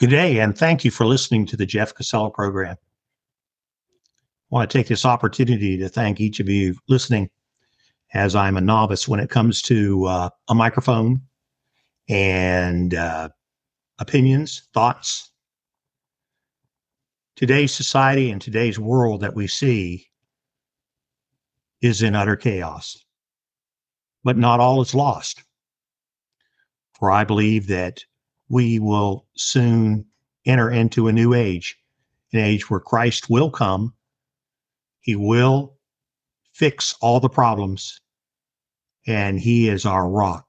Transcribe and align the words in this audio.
Good 0.00 0.08
day, 0.08 0.40
and 0.40 0.56
thank 0.56 0.82
you 0.82 0.90
for 0.90 1.04
listening 1.04 1.44
to 1.44 1.58
the 1.58 1.66
Jeff 1.66 1.92
Casella 1.92 2.30
program. 2.30 2.74
I 2.74 2.78
want 4.48 4.70
to 4.70 4.78
take 4.78 4.88
this 4.88 5.04
opportunity 5.04 5.76
to 5.76 5.90
thank 5.90 6.22
each 6.22 6.40
of 6.40 6.48
you 6.48 6.74
listening, 6.88 7.28
as 8.14 8.34
I'm 8.34 8.56
a 8.56 8.62
novice 8.62 9.06
when 9.06 9.20
it 9.20 9.28
comes 9.28 9.60
to 9.60 10.06
uh, 10.06 10.30
a 10.48 10.54
microphone 10.54 11.20
and 12.08 12.94
uh, 12.94 13.28
opinions, 13.98 14.70
thoughts. 14.72 15.32
Today's 17.36 17.74
society 17.74 18.30
and 18.30 18.40
today's 18.40 18.78
world 18.78 19.20
that 19.20 19.34
we 19.34 19.46
see 19.46 20.06
is 21.82 22.00
in 22.00 22.16
utter 22.16 22.36
chaos, 22.36 23.04
but 24.24 24.38
not 24.38 24.60
all 24.60 24.80
is 24.80 24.94
lost. 24.94 25.44
For 26.94 27.10
I 27.10 27.24
believe 27.24 27.66
that 27.66 28.02
we 28.50 28.80
will 28.80 29.26
soon 29.36 30.04
enter 30.44 30.70
into 30.70 31.06
a 31.08 31.12
new 31.12 31.32
age, 31.32 31.78
an 32.32 32.40
age 32.40 32.68
where 32.68 32.80
Christ 32.80 33.30
will 33.30 33.50
come. 33.50 33.94
He 35.00 35.16
will 35.16 35.78
fix 36.52 36.94
all 37.00 37.20
the 37.20 37.30
problems, 37.30 38.00
and 39.06 39.40
He 39.40 39.68
is 39.68 39.86
our 39.86 40.06
rock. 40.06 40.46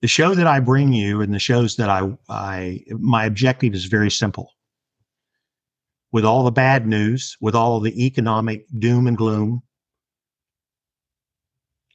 The 0.00 0.08
show 0.08 0.34
that 0.34 0.46
I 0.46 0.58
bring 0.60 0.92
you 0.92 1.20
and 1.20 1.32
the 1.32 1.38
shows 1.38 1.76
that 1.76 1.90
I, 1.90 2.16
I 2.28 2.80
my 2.90 3.24
objective 3.26 3.74
is 3.74 3.84
very 3.84 4.10
simple. 4.10 4.52
With 6.12 6.24
all 6.24 6.44
the 6.44 6.50
bad 6.50 6.86
news, 6.86 7.36
with 7.40 7.54
all 7.54 7.78
the 7.80 8.06
economic 8.06 8.66
doom 8.78 9.06
and 9.06 9.16
gloom, 9.16 9.62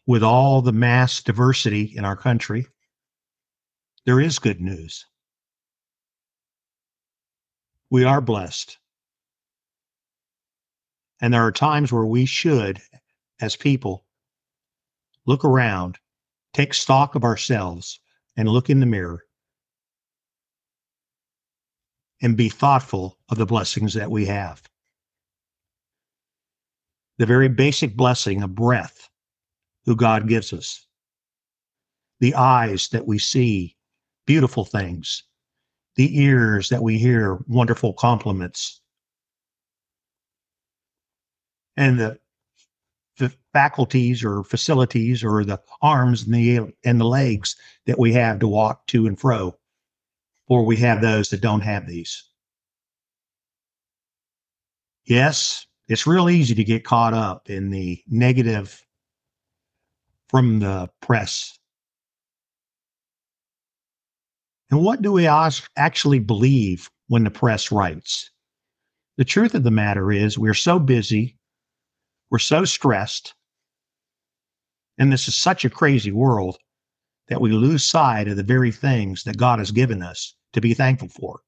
with 0.05 0.21
all 0.21 0.61
the 0.61 0.73
mass 0.73 1.23
diversity 1.23 1.93
in 1.95 2.05
our 2.05 2.15
country, 2.15 2.67
there 4.05 4.19
is 4.19 4.39
good 4.39 4.59
news. 4.59 5.05
We 7.89 8.03
are 8.03 8.21
blessed. 8.21 8.77
And 11.19 11.33
there 11.33 11.45
are 11.45 11.51
times 11.51 11.91
where 11.91 12.05
we 12.05 12.25
should, 12.25 12.81
as 13.39 13.55
people, 13.55 14.05
look 15.25 15.45
around, 15.45 15.99
take 16.53 16.73
stock 16.73 17.15
of 17.15 17.23
ourselves, 17.23 17.99
and 18.35 18.49
look 18.49 18.69
in 18.69 18.79
the 18.79 18.85
mirror 18.85 19.23
and 22.21 22.37
be 22.37 22.49
thoughtful 22.49 23.17
of 23.29 23.37
the 23.37 23.45
blessings 23.45 23.93
that 23.93 24.09
we 24.09 24.25
have. 24.25 24.63
The 27.17 27.25
very 27.25 27.49
basic 27.49 27.95
blessing 27.95 28.41
of 28.41 28.55
breath, 28.55 29.09
who 29.85 29.95
God 29.95 30.27
gives 30.27 30.53
us, 30.53 30.87
the 32.19 32.35
eyes 32.35 32.87
that 32.89 33.05
we 33.05 33.19
see 33.19 33.75
beautiful 34.25 34.65
things, 34.65 35.23
the 35.95 36.19
ears 36.21 36.69
that 36.69 36.81
we 36.81 36.97
hear 36.97 37.39
wonderful 37.47 37.93
compliments, 37.93 38.81
and 41.77 41.99
the, 41.99 42.19
the 43.17 43.33
faculties 43.53 44.23
or 44.23 44.43
facilities 44.43 45.23
or 45.23 45.43
the 45.43 45.59
arms 45.81 46.23
and 46.23 46.33
the 46.33 46.73
and 46.83 46.99
the 46.99 47.05
legs 47.05 47.55
that 47.85 47.99
we 47.99 48.13
have 48.13 48.39
to 48.39 48.47
walk 48.47 48.87
to 48.87 49.07
and 49.07 49.19
fro, 49.19 49.55
or 50.47 50.65
we 50.65 50.77
have 50.77 51.01
those 51.01 51.29
that 51.29 51.41
don't 51.41 51.61
have 51.61 51.87
these. 51.87 52.23
Yes, 55.05 55.65
it's 55.87 56.07
real 56.07 56.29
easy 56.29 56.55
to 56.55 56.63
get 56.63 56.85
caught 56.85 57.13
up 57.13 57.49
in 57.49 57.69
the 57.69 58.01
negative 58.07 58.85
from 60.29 60.59
the 60.59 60.89
press 61.01 61.59
And 64.71 64.81
what 64.81 65.01
do 65.01 65.11
we 65.11 65.27
actually 65.27 66.19
believe 66.19 66.89
when 67.07 67.25
the 67.25 67.29
press 67.29 67.71
writes? 67.73 68.31
The 69.17 69.25
truth 69.25 69.53
of 69.53 69.63
the 69.63 69.71
matter 69.71 70.13
is, 70.13 70.39
we're 70.39 70.53
so 70.53 70.79
busy, 70.79 71.37
we're 72.29 72.39
so 72.39 72.63
stressed, 72.63 73.33
and 74.97 75.11
this 75.11 75.27
is 75.27 75.35
such 75.35 75.65
a 75.65 75.69
crazy 75.69 76.13
world 76.13 76.57
that 77.27 77.41
we 77.41 77.51
lose 77.51 77.83
sight 77.83 78.29
of 78.29 78.37
the 78.37 78.43
very 78.43 78.71
things 78.71 79.23
that 79.23 79.37
God 79.37 79.59
has 79.59 79.71
given 79.71 80.01
us 80.01 80.35
to 80.53 80.61
be 80.61 80.73
thankful 80.73 81.09
for. 81.09 81.41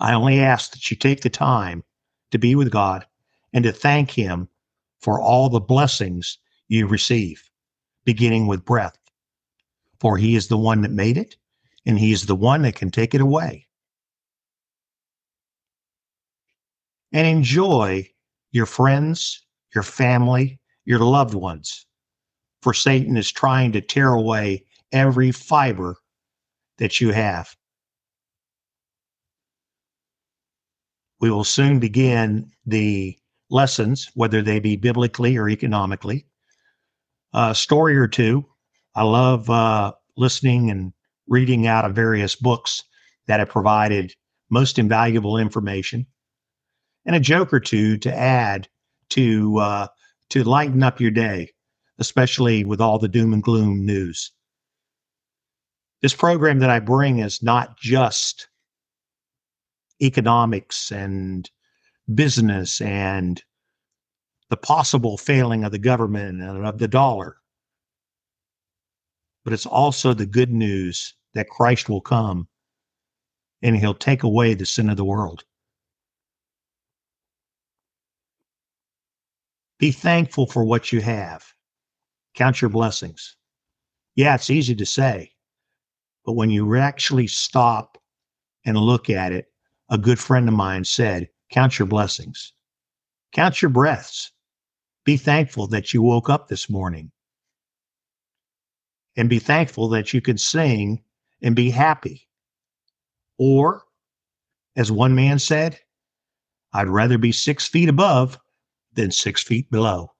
I 0.00 0.14
only 0.14 0.40
ask 0.40 0.72
that 0.72 0.90
you 0.90 0.96
take 0.96 1.20
the 1.20 1.30
time 1.30 1.84
to 2.32 2.38
be 2.38 2.56
with 2.56 2.72
God 2.72 3.06
and 3.52 3.62
to 3.62 3.72
thank 3.72 4.10
Him 4.10 4.48
for 5.00 5.20
all 5.20 5.48
the 5.48 5.60
blessings 5.60 6.38
you 6.66 6.88
receive, 6.88 7.48
beginning 8.04 8.48
with 8.48 8.64
breath 8.64 8.98
for 10.02 10.16
he 10.16 10.34
is 10.34 10.48
the 10.48 10.58
one 10.58 10.80
that 10.80 10.90
made 10.90 11.16
it, 11.16 11.36
and 11.86 11.96
he 11.96 12.10
is 12.10 12.26
the 12.26 12.34
one 12.34 12.62
that 12.62 12.74
can 12.74 12.90
take 12.90 13.14
it 13.14 13.20
away. 13.20 13.68
And 17.12 17.24
enjoy 17.24 18.10
your 18.50 18.66
friends, 18.66 19.46
your 19.72 19.84
family, 19.84 20.58
your 20.84 20.98
loved 20.98 21.34
ones, 21.34 21.86
for 22.62 22.74
Satan 22.74 23.16
is 23.16 23.30
trying 23.30 23.70
to 23.72 23.80
tear 23.80 24.08
away 24.08 24.64
every 24.90 25.30
fiber 25.30 25.94
that 26.78 27.00
you 27.00 27.12
have. 27.12 27.54
We 31.20 31.30
will 31.30 31.44
soon 31.44 31.78
begin 31.78 32.50
the 32.66 33.16
lessons, 33.50 34.10
whether 34.14 34.42
they 34.42 34.58
be 34.58 34.74
biblically 34.74 35.36
or 35.36 35.48
economically. 35.48 36.26
Uh, 37.32 37.50
a 37.52 37.54
story 37.54 37.96
or 37.96 38.08
two 38.08 38.44
I 38.94 39.04
love 39.04 39.48
uh, 39.48 39.92
listening 40.16 40.70
and 40.70 40.92
reading 41.26 41.66
out 41.66 41.84
of 41.84 41.94
various 41.94 42.36
books 42.36 42.84
that 43.26 43.40
have 43.40 43.48
provided 43.48 44.14
most 44.50 44.78
invaluable 44.78 45.38
information, 45.38 46.06
and 47.06 47.16
a 47.16 47.20
joke 47.20 47.52
or 47.52 47.60
two 47.60 47.96
to 47.98 48.14
add 48.14 48.68
to 49.10 49.58
uh, 49.58 49.86
to 50.30 50.44
lighten 50.44 50.82
up 50.82 51.00
your 51.00 51.10
day, 51.10 51.50
especially 51.98 52.64
with 52.64 52.80
all 52.80 52.98
the 52.98 53.08
doom 53.08 53.32
and 53.32 53.42
gloom 53.42 53.86
news. 53.86 54.30
This 56.02 56.14
program 56.14 56.58
that 56.58 56.70
I 56.70 56.80
bring 56.80 57.20
is 57.20 57.42
not 57.42 57.78
just 57.78 58.48
economics 60.02 60.90
and 60.90 61.48
business 62.12 62.80
and 62.80 63.42
the 64.50 64.56
possible 64.56 65.16
failing 65.16 65.64
of 65.64 65.72
the 65.72 65.78
government 65.78 66.42
and 66.42 66.66
of 66.66 66.78
the 66.78 66.88
dollar 66.88 67.36
but 69.44 69.52
it's 69.52 69.66
also 69.66 70.14
the 70.14 70.26
good 70.26 70.50
news 70.50 71.14
that 71.34 71.48
Christ 71.48 71.88
will 71.88 72.00
come 72.00 72.48
and 73.62 73.76
he'll 73.76 73.94
take 73.94 74.22
away 74.22 74.54
the 74.54 74.66
sin 74.66 74.90
of 74.90 74.96
the 74.96 75.04
world. 75.04 75.44
Be 79.78 79.90
thankful 79.90 80.46
for 80.46 80.64
what 80.64 80.92
you 80.92 81.00
have. 81.00 81.44
Count 82.34 82.60
your 82.60 82.70
blessings. 82.70 83.36
Yeah, 84.14 84.34
it's 84.34 84.50
easy 84.50 84.74
to 84.76 84.86
say, 84.86 85.32
but 86.24 86.34
when 86.34 86.50
you 86.50 86.76
actually 86.76 87.26
stop 87.26 87.98
and 88.64 88.76
look 88.76 89.10
at 89.10 89.32
it, 89.32 89.46
a 89.88 89.98
good 89.98 90.18
friend 90.18 90.48
of 90.48 90.54
mine 90.54 90.84
said, 90.84 91.28
Count 91.50 91.78
your 91.78 91.86
blessings, 91.86 92.52
count 93.32 93.60
your 93.60 93.70
breaths. 93.70 94.32
Be 95.04 95.16
thankful 95.16 95.66
that 95.68 95.92
you 95.92 96.00
woke 96.00 96.30
up 96.30 96.48
this 96.48 96.70
morning 96.70 97.10
and 99.16 99.28
be 99.28 99.38
thankful 99.38 99.88
that 99.88 100.12
you 100.12 100.20
can 100.20 100.38
sing 100.38 101.02
and 101.42 101.56
be 101.56 101.70
happy. 101.70 102.28
Or, 103.38 103.82
as 104.76 104.90
one 104.90 105.14
man 105.14 105.38
said, 105.38 105.78
I'd 106.72 106.88
rather 106.88 107.18
be 107.18 107.32
six 107.32 107.66
feet 107.66 107.88
above 107.88 108.38
than 108.94 109.10
six 109.10 109.42
feet 109.42 109.70
below. 109.70 110.12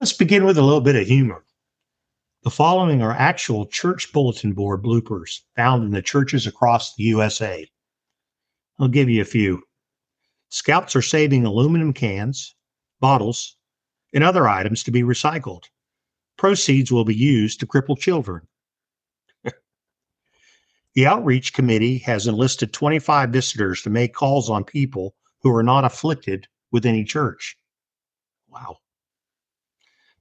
Let's 0.00 0.12
begin 0.12 0.44
with 0.44 0.58
a 0.58 0.62
little 0.62 0.80
bit 0.80 0.96
of 0.96 1.06
humor. 1.06 1.44
The 2.42 2.50
following 2.50 3.02
are 3.02 3.12
actual 3.12 3.66
church 3.66 4.12
bulletin 4.12 4.52
board 4.52 4.82
bloopers 4.82 5.40
found 5.56 5.84
in 5.84 5.90
the 5.90 6.02
churches 6.02 6.46
across 6.46 6.94
the 6.94 7.04
USA. 7.04 7.66
I'll 8.78 8.88
give 8.88 9.08
you 9.08 9.22
a 9.22 9.24
few. 9.24 9.62
Scouts 10.50 10.94
are 10.94 11.02
saving 11.02 11.44
aluminum 11.44 11.92
cans, 11.92 12.54
bottles, 13.00 13.56
and 14.12 14.22
other 14.22 14.48
items 14.48 14.84
to 14.84 14.90
be 14.90 15.02
recycled. 15.02 15.64
Proceeds 16.36 16.92
will 16.92 17.04
be 17.04 17.14
used 17.14 17.60
to 17.60 17.66
cripple 17.66 17.98
children. 17.98 18.46
the 20.94 21.06
outreach 21.06 21.52
committee 21.52 21.98
has 21.98 22.26
enlisted 22.26 22.72
25 22.72 23.30
visitors 23.30 23.82
to 23.82 23.90
make 23.90 24.14
calls 24.14 24.50
on 24.50 24.64
people 24.64 25.14
who 25.42 25.54
are 25.54 25.62
not 25.62 25.84
afflicted 25.84 26.46
with 26.72 26.84
any 26.84 27.04
church. 27.04 27.56
Wow. 28.48 28.78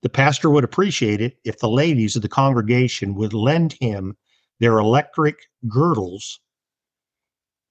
The 0.01 0.09
pastor 0.09 0.49
would 0.49 0.63
appreciate 0.63 1.19
it 1.19 1.37
if 1.43 1.59
the 1.59 1.69
ladies 1.69 2.15
of 2.15 2.21
the 2.21 2.29
congregation 2.29 3.15
would 3.15 3.33
lend 3.33 3.73
him 3.81 4.15
their 4.59 4.77
electric 4.77 5.47
girdles 5.67 6.39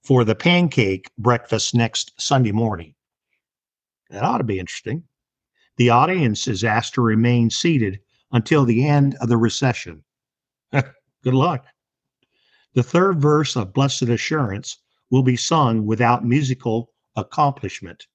for 0.03 0.25
the 0.25 0.35
pancake 0.35 1.09
breakfast 1.17 1.75
next 1.75 2.13
Sunday 2.21 2.53
morning. 2.53 2.95
That 4.11 4.25
ought 4.25 4.39
to 4.39 4.45
be 4.45 4.59
interesting. 4.59 5.05
The 5.77 5.91
audience 5.91 6.47
is 6.47 6.63
asked 6.63 6.95
to 6.95 7.01
remain 7.01 7.51
seated 7.51 8.01
until 8.33 8.65
the 8.65 8.87
end 8.87 9.17
of 9.21 9.29
the 9.29 9.37
recession. 9.37 10.05
Good 10.73 11.35
luck. 11.35 11.65
The 12.75 12.83
third 12.83 13.21
verse 13.21 13.57
of 13.57 13.73
Blessed 13.73 14.03
Assurance 14.03 14.79
will 15.11 15.23
be 15.23 15.37
sung 15.37 15.87
without 15.87 16.25
musical 16.25 16.93
accomplishment. 17.17 18.07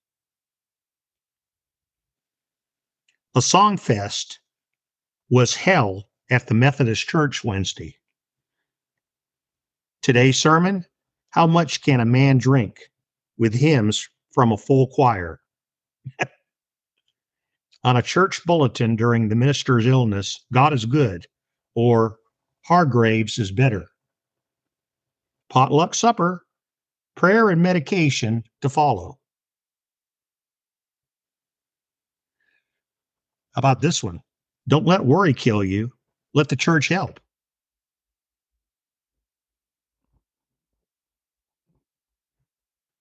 A 3.36 3.42
song 3.42 3.78
fest 3.78 4.40
was 5.30 5.56
held 5.56 6.04
at 6.30 6.48
the 6.48 6.54
Methodist 6.54 7.08
Church 7.08 7.44
Wednesday. 7.44 7.96
Today's 10.02 10.38
sermon 10.38 10.86
How 11.32 11.46
much 11.48 11.82
can 11.82 12.00
a 12.00 12.06
man 12.06 12.38
drink? 12.38 12.90
with 13.38 13.54
hymns 13.54 14.10
from 14.34 14.52
a 14.52 14.58
full 14.58 14.88
choir. 14.88 15.40
On 17.84 17.96
a 17.96 18.02
church 18.02 18.46
bulletin 18.46 18.96
during 18.96 19.30
the 19.30 19.36
minister's 19.36 19.86
illness, 19.86 20.46
God 20.52 20.74
is 20.74 20.86
good, 20.86 21.26
or 21.76 22.18
Hargraves 22.66 23.40
is 23.40 23.52
better. 23.52 23.88
Potluck 25.50 25.96
supper, 25.96 26.46
prayer 27.16 27.50
and 27.50 27.62
medication 27.62 28.44
to 28.62 28.70
follow. 28.70 29.18
About 33.56 33.82
this 33.82 34.04
one? 34.04 34.22
Don't 34.68 34.86
let 34.86 35.06
worry 35.06 35.34
kill 35.34 35.64
you. 35.64 35.92
Let 36.34 36.50
the 36.50 36.56
church 36.56 36.90
help. 36.90 37.20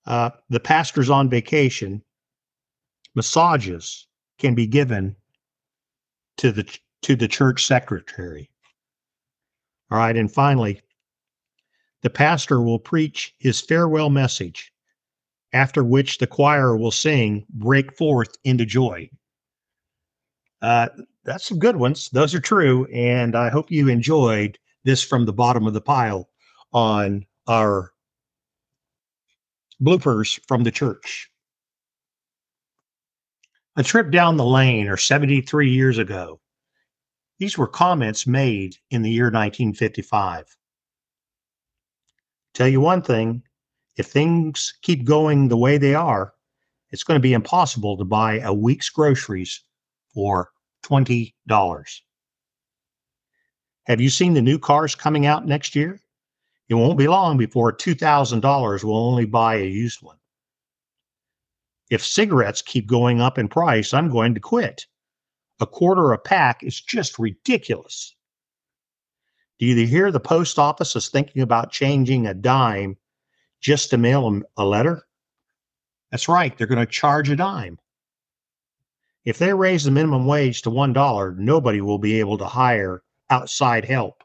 Uh, 0.06 0.30
the 0.48 0.60
pastor's 0.60 1.10
on 1.10 1.28
vacation. 1.28 2.02
Massages 3.14 4.07
can 4.38 4.54
be 4.54 4.66
given 4.66 5.16
to 6.38 6.52
the 6.52 6.78
to 7.02 7.16
the 7.16 7.28
church 7.28 7.66
secretary. 7.66 8.50
All 9.90 9.98
right, 9.98 10.16
and 10.16 10.32
finally, 10.32 10.82
the 12.02 12.10
pastor 12.10 12.60
will 12.60 12.78
preach 12.78 13.34
his 13.38 13.60
farewell 13.60 14.10
message, 14.10 14.72
after 15.52 15.82
which 15.82 16.18
the 16.18 16.26
choir 16.26 16.76
will 16.76 16.90
sing 16.90 17.46
"Break 17.50 17.96
Forth 17.96 18.36
into 18.44 18.64
Joy." 18.64 19.10
Uh, 20.60 20.88
that's 21.24 21.46
some 21.46 21.58
good 21.58 21.76
ones. 21.76 22.10
Those 22.10 22.34
are 22.34 22.40
true, 22.40 22.86
and 22.86 23.36
I 23.36 23.48
hope 23.50 23.70
you 23.70 23.88
enjoyed 23.88 24.58
this 24.84 25.02
from 25.02 25.24
the 25.26 25.32
bottom 25.32 25.66
of 25.66 25.74
the 25.74 25.80
pile 25.80 26.28
on 26.72 27.26
our 27.46 27.92
bloopers 29.80 30.40
from 30.48 30.64
the 30.64 30.70
church. 30.70 31.30
A 33.78 33.84
trip 33.84 34.10
down 34.10 34.36
the 34.36 34.44
lane, 34.44 34.88
or 34.88 34.96
73 34.96 35.70
years 35.70 35.98
ago. 35.98 36.40
These 37.38 37.56
were 37.56 37.68
comments 37.68 38.26
made 38.26 38.74
in 38.90 39.02
the 39.02 39.10
year 39.10 39.26
1955. 39.26 40.56
Tell 42.54 42.66
you 42.66 42.80
one 42.80 43.02
thing 43.02 43.44
if 43.96 44.06
things 44.06 44.74
keep 44.82 45.04
going 45.04 45.46
the 45.46 45.56
way 45.56 45.78
they 45.78 45.94
are, 45.94 46.34
it's 46.90 47.04
going 47.04 47.20
to 47.20 47.22
be 47.22 47.34
impossible 47.34 47.96
to 47.96 48.04
buy 48.04 48.40
a 48.40 48.52
week's 48.52 48.90
groceries 48.90 49.62
for 50.12 50.50
$20. 50.84 51.32
Have 53.86 54.00
you 54.00 54.10
seen 54.10 54.34
the 54.34 54.42
new 54.42 54.58
cars 54.58 54.96
coming 54.96 55.24
out 55.24 55.46
next 55.46 55.76
year? 55.76 56.00
It 56.68 56.74
won't 56.74 56.98
be 56.98 57.06
long 57.06 57.36
before 57.36 57.72
$2,000 57.72 58.82
will 58.82 58.96
only 58.96 59.24
buy 59.24 59.58
a 59.58 59.64
used 59.64 60.02
one. 60.02 60.17
If 61.90 62.04
cigarettes 62.04 62.62
keep 62.62 62.86
going 62.86 63.20
up 63.20 63.38
in 63.38 63.48
price, 63.48 63.94
I'm 63.94 64.10
going 64.10 64.34
to 64.34 64.40
quit. 64.40 64.86
A 65.60 65.66
quarter 65.66 66.12
a 66.12 66.18
pack 66.18 66.62
is 66.62 66.80
just 66.80 67.18
ridiculous. 67.18 68.14
Do 69.58 69.66
you 69.66 69.86
hear 69.86 70.12
the 70.12 70.20
post 70.20 70.58
office 70.58 70.94
is 70.94 71.08
thinking 71.08 71.42
about 71.42 71.72
changing 71.72 72.26
a 72.26 72.34
dime 72.34 72.96
just 73.60 73.90
to 73.90 73.98
mail 73.98 74.42
a 74.56 74.64
letter? 74.64 75.02
That's 76.10 76.28
right, 76.28 76.56
they're 76.56 76.66
going 76.66 76.78
to 76.78 76.86
charge 76.86 77.28
a 77.28 77.36
dime. 77.36 77.78
If 79.24 79.38
they 79.38 79.52
raise 79.52 79.84
the 79.84 79.90
minimum 79.90 80.26
wage 80.26 80.62
to 80.62 80.70
$1, 80.70 81.36
nobody 81.36 81.80
will 81.80 81.98
be 81.98 82.20
able 82.20 82.38
to 82.38 82.46
hire 82.46 83.02
outside 83.30 83.84
help 83.84 84.22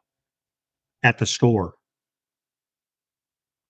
at 1.02 1.18
the 1.18 1.26
store. 1.26 1.76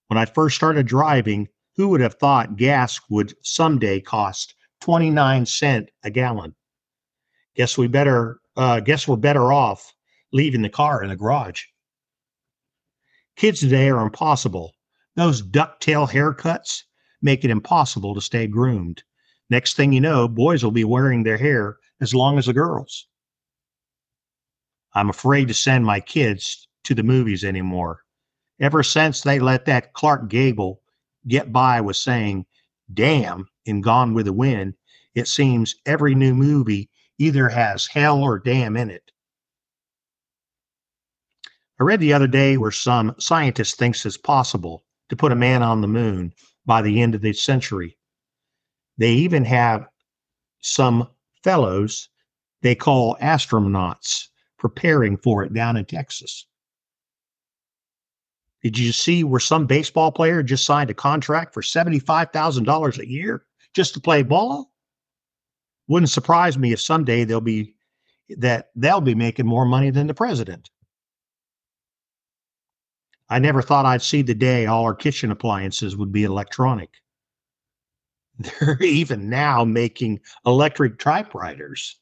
When 0.08 0.18
I 0.18 0.26
first 0.26 0.56
started 0.56 0.86
driving, 0.86 1.48
who 1.76 1.88
would 1.90 2.02
have 2.02 2.16
thought 2.16 2.56
gas 2.56 3.00
would 3.10 3.34
someday 3.42 4.00
cost 4.00 4.56
29 4.82 5.46
cent 5.46 5.90
a 6.04 6.12
gallon? 6.12 6.56
Guess 7.56 7.78
we 7.78 7.88
better 7.88 8.40
uh, 8.56 8.80
guess 8.80 9.08
we're 9.08 9.16
better 9.16 9.52
off 9.52 9.94
leaving 10.32 10.62
the 10.62 10.70
car 10.70 11.04
in 11.04 11.10
the 11.10 11.16
garage. 11.16 11.64
Kids 13.36 13.62
today 13.62 13.90
are 13.90 14.04
impossible. 14.04 14.74
Those 15.16 15.42
ducktail 15.42 16.10
haircuts 16.10 16.84
make 17.22 17.44
it 17.44 17.52
impossible 17.52 18.14
to 18.14 18.22
stay 18.22 18.48
groomed. 18.48 19.04
Next 19.50 19.76
thing 19.76 19.94
you 19.94 20.02
know, 20.02 20.28
boys 20.28 20.64
will 20.64 20.72
be 20.72 20.84
wearing 20.84 21.24
their 21.24 21.38
hair 21.38 21.78
as 22.02 22.14
long 22.14 22.38
as 22.38 22.46
the 22.46 22.54
girls. 22.54 23.08
I'm 24.94 25.10
afraid 25.10 25.48
to 25.48 25.54
send 25.54 25.86
my 25.86 26.00
kids 26.00 26.68
to 26.84 26.94
the 26.94 27.04
movies 27.04 27.44
anymore. 27.44 28.02
Ever 28.60 28.84
since 28.84 29.22
they 29.22 29.40
let 29.40 29.66
that 29.66 29.94
Clark 29.94 30.30
Gable 30.30 30.83
get 31.28 31.52
by 31.52 31.82
with 31.82 31.98
saying, 31.98 32.46
damn, 32.94 33.48
in 33.66 33.82
Gone 33.82 34.14
with 34.14 34.26
the 34.26 34.34
Wind, 34.34 34.76
it 35.16 35.28
seems 35.28 35.76
every 35.86 36.16
new 36.16 36.34
movie 36.34 36.90
either 37.18 37.50
has 37.50 37.88
hell 37.88 38.22
or 38.22 38.40
damn 38.40 38.76
in 38.76 38.90
it. 38.90 39.12
I 41.80 41.84
read 41.84 42.00
the 42.00 42.14
other 42.14 42.28
day 42.28 42.58
where 42.58 42.72
some 42.72 43.16
scientist 43.20 43.78
thinks 43.78 44.06
it's 44.06 44.18
possible 44.18 44.84
to 45.10 45.16
put 45.16 45.32
a 45.32 45.36
man 45.36 45.62
on 45.64 45.82
the 45.82 45.88
moon 45.88 46.34
by 46.66 46.82
the 46.82 47.02
end 47.02 47.16
of 47.16 47.22
the 47.22 47.34
century. 47.34 47.98
They 48.98 49.12
even 49.12 49.44
have 49.46 49.88
some 50.62 51.10
fellows 51.44 52.10
they 52.62 52.76
call 52.76 53.18
astronauts 53.22 54.30
preparing 54.58 55.18
for 55.18 55.44
it 55.44 55.54
down 55.54 55.76
in 55.76 55.86
Texas. 55.86 56.48
Did 58.64 58.78
you 58.78 58.94
see 58.94 59.26
where 59.26 59.42
some 59.42 59.68
baseball 59.68 60.12
player 60.12 60.42
just 60.42 60.66
signed 60.66 60.90
a 60.90 60.94
contract 60.94 61.54
for 61.54 61.62
$75,000 61.62 62.98
a 62.98 63.10
year 63.10 63.44
just 63.74 63.94
to 63.94 64.00
play 64.00 64.24
ball? 64.24 64.72
Wouldn't 65.90 66.10
surprise 66.10 66.58
me 66.58 66.72
if 66.72 66.80
someday 66.80 67.26
they'll 67.26 67.42
be 67.42 67.76
that 68.38 68.70
they'll 68.74 69.02
be 69.02 69.16
making 69.16 69.46
more 69.46 69.66
money 69.66 69.90
than 69.90 70.08
the 70.08 70.14
president. 70.14 70.70
I 73.30 73.40
never 73.40 73.62
thought 73.62 73.86
I'd 73.86 74.02
see 74.02 74.22
the 74.22 74.34
day 74.34 74.66
all 74.66 74.84
our 74.84 74.96
kitchen 74.96 75.30
appliances 75.30 75.98
would 75.98 76.14
be 76.14 76.24
electronic. 76.24 76.90
They're 78.40 78.82
even 78.82 79.30
now 79.30 79.66
making 79.66 80.22
electric 80.46 81.00
typewriters. 81.00 82.00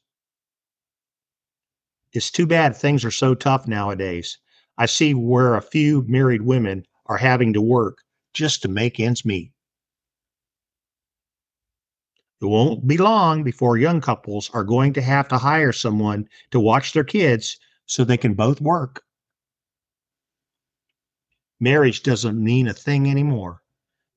It's 2.12 2.30
too 2.30 2.46
bad 2.46 2.76
things 2.76 3.04
are 3.04 3.10
so 3.10 3.34
tough 3.34 3.66
nowadays. 3.66 4.38
I 4.78 4.86
see 4.86 5.14
where 5.14 5.54
a 5.54 5.62
few 5.62 6.02
married 6.08 6.42
women 6.42 6.86
are 7.06 7.18
having 7.18 7.52
to 7.52 7.60
work 7.60 7.98
just 8.32 8.62
to 8.62 8.68
make 8.68 8.98
ends 8.98 9.24
meet. 9.24 9.52
It 12.40 12.46
won't 12.46 12.88
be 12.88 12.96
long 12.96 13.44
before 13.44 13.76
young 13.78 14.00
couples 14.00 14.50
are 14.50 14.64
going 14.64 14.92
to 14.94 15.02
have 15.02 15.28
to 15.28 15.38
hire 15.38 15.72
someone 15.72 16.28
to 16.50 16.58
watch 16.58 16.92
their 16.92 17.04
kids 17.04 17.56
so 17.86 18.02
they 18.02 18.16
can 18.16 18.34
both 18.34 18.60
work. 18.60 19.04
Marriage 21.60 22.02
doesn't 22.02 22.42
mean 22.42 22.66
a 22.66 22.74
thing 22.74 23.08
anymore. 23.08 23.62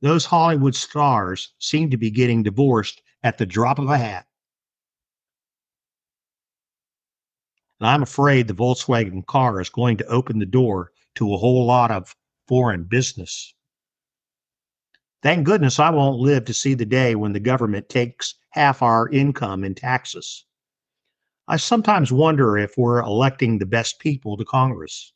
Those 0.01 0.25
Hollywood 0.25 0.73
stars 0.73 1.53
seem 1.59 1.91
to 1.91 1.97
be 1.97 2.09
getting 2.09 2.41
divorced 2.41 3.01
at 3.21 3.37
the 3.37 3.45
drop 3.45 3.77
of 3.77 3.89
a 3.89 3.97
hat. 3.97 4.25
And 7.79 7.87
I'm 7.87 8.03
afraid 8.03 8.47
the 8.47 8.53
Volkswagen 8.53 9.25
car 9.25 9.59
is 9.59 9.69
going 9.69 9.97
to 9.97 10.07
open 10.07 10.39
the 10.39 10.45
door 10.45 10.91
to 11.15 11.33
a 11.33 11.37
whole 11.37 11.65
lot 11.65 11.91
of 11.91 12.15
foreign 12.47 12.83
business. 12.83 13.53
Thank 15.21 15.45
goodness 15.45 15.79
I 15.79 15.89
won't 15.89 16.19
live 16.19 16.45
to 16.45 16.53
see 16.53 16.75
the 16.75 16.85
day 16.85 17.15
when 17.15 17.33
the 17.33 17.39
government 17.39 17.89
takes 17.89 18.35
half 18.51 18.81
our 18.81 19.09
income 19.09 19.63
in 19.63 19.73
taxes. 19.73 20.45
I 21.47 21.57
sometimes 21.57 22.11
wonder 22.11 22.57
if 22.57 22.73
we're 22.77 23.01
electing 23.01 23.57
the 23.57 23.65
best 23.65 23.99
people 23.99 24.37
to 24.37 24.45
Congress. 24.45 25.13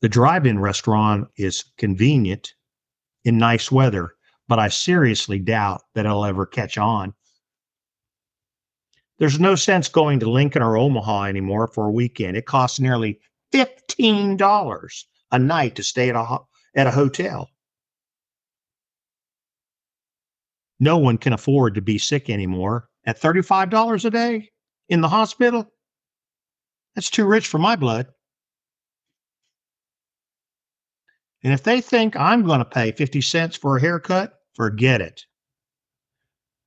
The 0.00 0.08
drive 0.08 0.46
in 0.46 0.58
restaurant 0.58 1.28
is 1.36 1.64
convenient 1.78 2.54
in 3.24 3.38
nice 3.38 3.72
weather, 3.72 4.14
but 4.48 4.58
I 4.58 4.68
seriously 4.68 5.38
doubt 5.38 5.82
that 5.94 6.06
it'll 6.06 6.24
ever 6.24 6.46
catch 6.46 6.78
on. 6.78 7.14
There's 9.18 9.40
no 9.40 9.54
sense 9.54 9.88
going 9.88 10.20
to 10.20 10.30
Lincoln 10.30 10.62
or 10.62 10.76
Omaha 10.76 11.24
anymore 11.24 11.68
for 11.68 11.86
a 11.86 11.92
weekend. 11.92 12.36
It 12.36 12.46
costs 12.46 12.78
nearly 12.78 13.18
$15 13.52 15.04
a 15.32 15.38
night 15.38 15.74
to 15.76 15.82
stay 15.82 16.10
at 16.10 16.16
a, 16.16 16.38
at 16.74 16.86
a 16.86 16.90
hotel. 16.90 17.50
No 20.78 20.98
one 20.98 21.16
can 21.16 21.32
afford 21.32 21.74
to 21.74 21.80
be 21.80 21.98
sick 21.98 22.28
anymore. 22.28 22.88
At 23.06 23.20
$35 23.20 24.04
a 24.04 24.10
day 24.10 24.50
in 24.88 25.00
the 25.00 25.08
hospital, 25.08 25.72
that's 26.94 27.08
too 27.08 27.24
rich 27.24 27.46
for 27.46 27.58
my 27.58 27.76
blood. 27.76 28.08
And 31.42 31.52
if 31.52 31.62
they 31.62 31.80
think 31.80 32.16
I'm 32.16 32.44
going 32.44 32.58
to 32.58 32.64
pay 32.64 32.92
50 32.92 33.20
cents 33.20 33.56
for 33.56 33.76
a 33.76 33.80
haircut, 33.80 34.34
forget 34.54 35.00
it. 35.00 35.24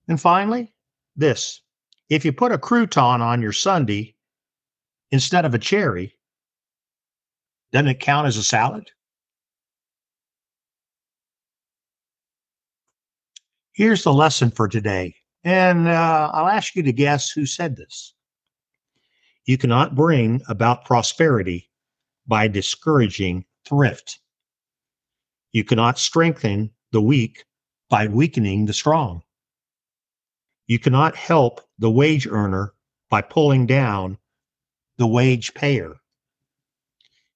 And 0.08 0.20
finally, 0.20 0.74
this 1.16 1.62
if 2.10 2.26
you 2.26 2.34
put 2.34 2.52
a 2.52 2.58
crouton 2.58 3.22
on 3.22 3.42
your 3.42 3.54
Sunday 3.54 4.16
instead 5.12 5.46
of 5.46 5.54
a 5.54 5.60
cherry, 5.60 6.16
doesn't 7.72 7.88
it 7.88 8.00
count 8.00 8.28
as 8.28 8.38
a 8.38 8.44
salad? 8.44 8.90
Here's 13.74 14.04
the 14.04 14.14
lesson 14.14 14.52
for 14.52 14.68
today. 14.68 15.16
And 15.44 15.88
uh, 15.88 16.32
I'll 16.34 16.48
ask 16.48 16.76
you 16.76 16.84
to 16.84 16.92
guess 16.92 17.32
who 17.32 17.46
said 17.46 17.78
this. 17.78 18.14
You 19.46 19.58
cannot 19.58 19.96
bring 19.96 20.42
about 20.50 20.86
prosperity 20.86 21.70
by 22.28 22.48
discouraging 22.48 23.46
thrift. 23.66 24.20
You 25.52 25.64
cannot 25.64 25.98
strengthen 25.98 26.72
the 26.92 27.02
weak 27.02 27.46
by 27.90 28.08
weakening 28.08 28.66
the 28.66 28.74
strong. 28.74 29.24
You 30.68 30.78
cannot 30.78 31.16
help 31.16 31.62
the 31.80 31.90
wage 31.90 32.28
earner 32.28 32.74
by 33.10 33.22
pulling 33.22 33.66
down 33.66 34.18
the 34.98 35.08
wage 35.08 35.54
payer. 35.54 35.96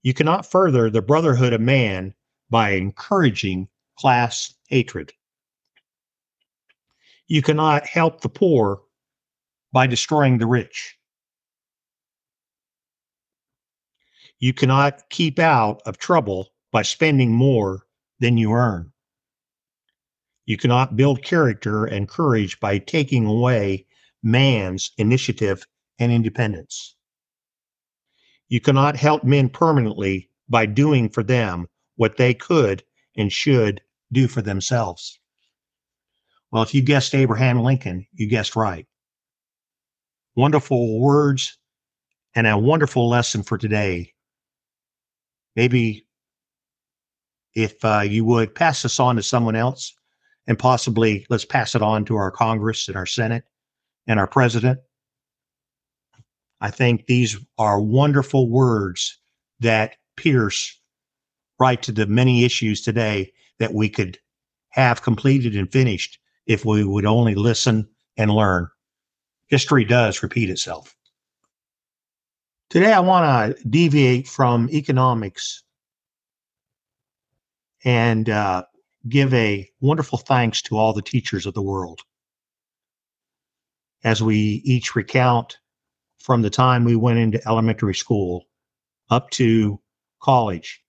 You 0.03 0.13
cannot 0.13 0.45
further 0.45 0.89
the 0.89 1.01
brotherhood 1.01 1.53
of 1.53 1.61
man 1.61 2.13
by 2.49 2.71
encouraging 2.71 3.69
class 3.97 4.53
hatred. 4.67 5.13
You 7.27 7.41
cannot 7.41 7.87
help 7.87 8.19
the 8.21 8.29
poor 8.29 8.81
by 9.71 9.87
destroying 9.87 10.37
the 10.37 10.45
rich. 10.45 10.97
You 14.39 14.53
cannot 14.53 15.09
keep 15.09 15.39
out 15.39 15.81
of 15.85 15.97
trouble 15.97 16.49
by 16.71 16.81
spending 16.81 17.31
more 17.31 17.87
than 18.19 18.37
you 18.37 18.51
earn. 18.51 18.91
You 20.45 20.57
cannot 20.57 20.97
build 20.97 21.23
character 21.23 21.85
and 21.85 22.09
courage 22.09 22.59
by 22.59 22.79
taking 22.79 23.25
away 23.25 23.87
man's 24.23 24.91
initiative 24.97 25.67
and 25.99 26.11
independence. 26.11 26.95
You 28.47 28.61
cannot 28.61 28.95
help 28.95 29.23
men 29.23 29.49
permanently 29.49 30.29
by 30.49 30.65
doing 30.65 31.09
for 31.09 31.23
them 31.23 31.67
what 31.95 32.17
they 32.17 32.33
could 32.33 32.83
and 33.15 33.31
should 33.31 33.81
do 34.11 34.27
for 34.27 34.41
themselves. 34.41 35.19
Well, 36.51 36.63
if 36.63 36.73
you 36.73 36.81
guessed 36.81 37.15
Abraham 37.15 37.59
Lincoln, 37.59 38.05
you 38.13 38.27
guessed 38.27 38.55
right. 38.55 38.85
Wonderful 40.35 40.99
words 40.99 41.57
and 42.35 42.47
a 42.47 42.57
wonderful 42.57 43.09
lesson 43.09 43.43
for 43.43 43.57
today. 43.57 44.13
Maybe 45.55 46.07
if 47.55 47.83
uh, 47.85 48.01
you 48.01 48.25
would 48.25 48.55
pass 48.55 48.81
this 48.81 48.99
on 48.99 49.15
to 49.15 49.23
someone 49.23 49.55
else 49.55 49.93
and 50.47 50.57
possibly 50.57 51.25
let's 51.29 51.45
pass 51.45 51.75
it 51.75 51.81
on 51.81 52.05
to 52.05 52.15
our 52.15 52.31
Congress 52.31 52.87
and 52.87 52.97
our 52.97 53.05
Senate 53.05 53.43
and 54.07 54.19
our 54.19 54.27
president. 54.27 54.79
I 56.61 56.71
think 56.71 57.05
these 57.05 57.37
are 57.57 57.79
wonderful 57.79 58.49
words 58.49 59.17
that 59.59 59.97
pierce 60.15 60.79
right 61.59 61.81
to 61.83 61.91
the 61.91 62.05
many 62.05 62.43
issues 62.43 62.81
today 62.81 63.31
that 63.59 63.73
we 63.73 63.89
could 63.89 64.17
have 64.69 65.01
completed 65.01 65.55
and 65.55 65.71
finished 65.71 66.19
if 66.45 66.65
we 66.65 66.83
would 66.83 67.05
only 67.05 67.35
listen 67.35 67.87
and 68.17 68.31
learn. 68.31 68.67
History 69.47 69.85
does 69.85 70.23
repeat 70.23 70.49
itself. 70.49 70.95
Today, 72.69 72.91
I 72.91 73.01
want 73.01 73.57
to 73.57 73.63
deviate 73.69 74.27
from 74.27 74.69
economics 74.71 75.63
and 77.85 78.29
uh, 78.29 78.63
give 79.07 79.33
a 79.33 79.69
wonderful 79.79 80.17
thanks 80.17 80.61
to 80.63 80.77
all 80.77 80.93
the 80.93 81.01
teachers 81.01 81.45
of 81.45 81.53
the 81.53 81.61
world. 81.61 82.01
As 84.03 84.21
we 84.21 84.61
each 84.65 84.95
recount 84.95 85.59
from 86.19 86.41
the 86.41 86.49
time 86.49 86.83
we 86.83 86.95
went 86.95 87.19
into 87.19 87.45
elementary 87.47 87.95
school 87.95 88.45
up 89.09 89.29
to 89.31 89.79
college, 90.21 90.81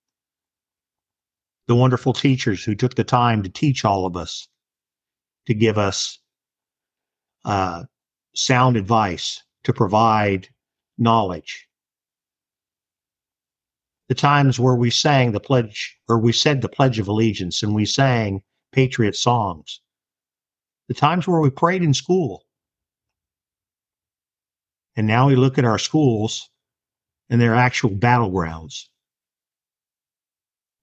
the 1.67 1.75
wonderful 1.75 2.13
teachers 2.13 2.63
who 2.63 2.75
took 2.75 2.95
the 2.95 3.03
time 3.03 3.43
to 3.43 3.49
teach 3.49 3.85
all 3.85 4.05
of 4.05 4.15
us, 4.15 4.47
to 5.47 5.53
give 5.53 5.77
us 5.77 6.19
uh, 7.45 7.83
sound 8.35 8.77
advice, 8.77 9.41
to 9.63 9.73
provide 9.73 10.49
knowledge, 10.97 11.67
the 14.07 14.15
times 14.15 14.59
where 14.59 14.75
we 14.75 14.89
sang 14.89 15.31
the 15.31 15.39
pledge 15.39 15.97
or 16.07 16.19
we 16.19 16.31
said 16.31 16.61
the 16.61 16.69
pledge 16.69 16.99
of 16.99 17.07
allegiance 17.07 17.63
and 17.63 17.73
we 17.73 17.85
sang 17.85 18.43
patriot 18.71 19.15
songs. 19.15 19.81
The 20.87 20.93
times 20.93 21.27
where 21.27 21.39
we 21.39 21.49
prayed 21.49 21.81
in 21.81 21.93
school 21.93 22.44
and 24.95 25.07
now 25.07 25.27
we 25.27 25.35
look 25.35 25.57
at 25.57 25.65
our 25.65 25.79
schools 25.79 26.49
and 27.29 27.41
they're 27.41 27.55
actual 27.55 27.89
battlegrounds 27.89 28.85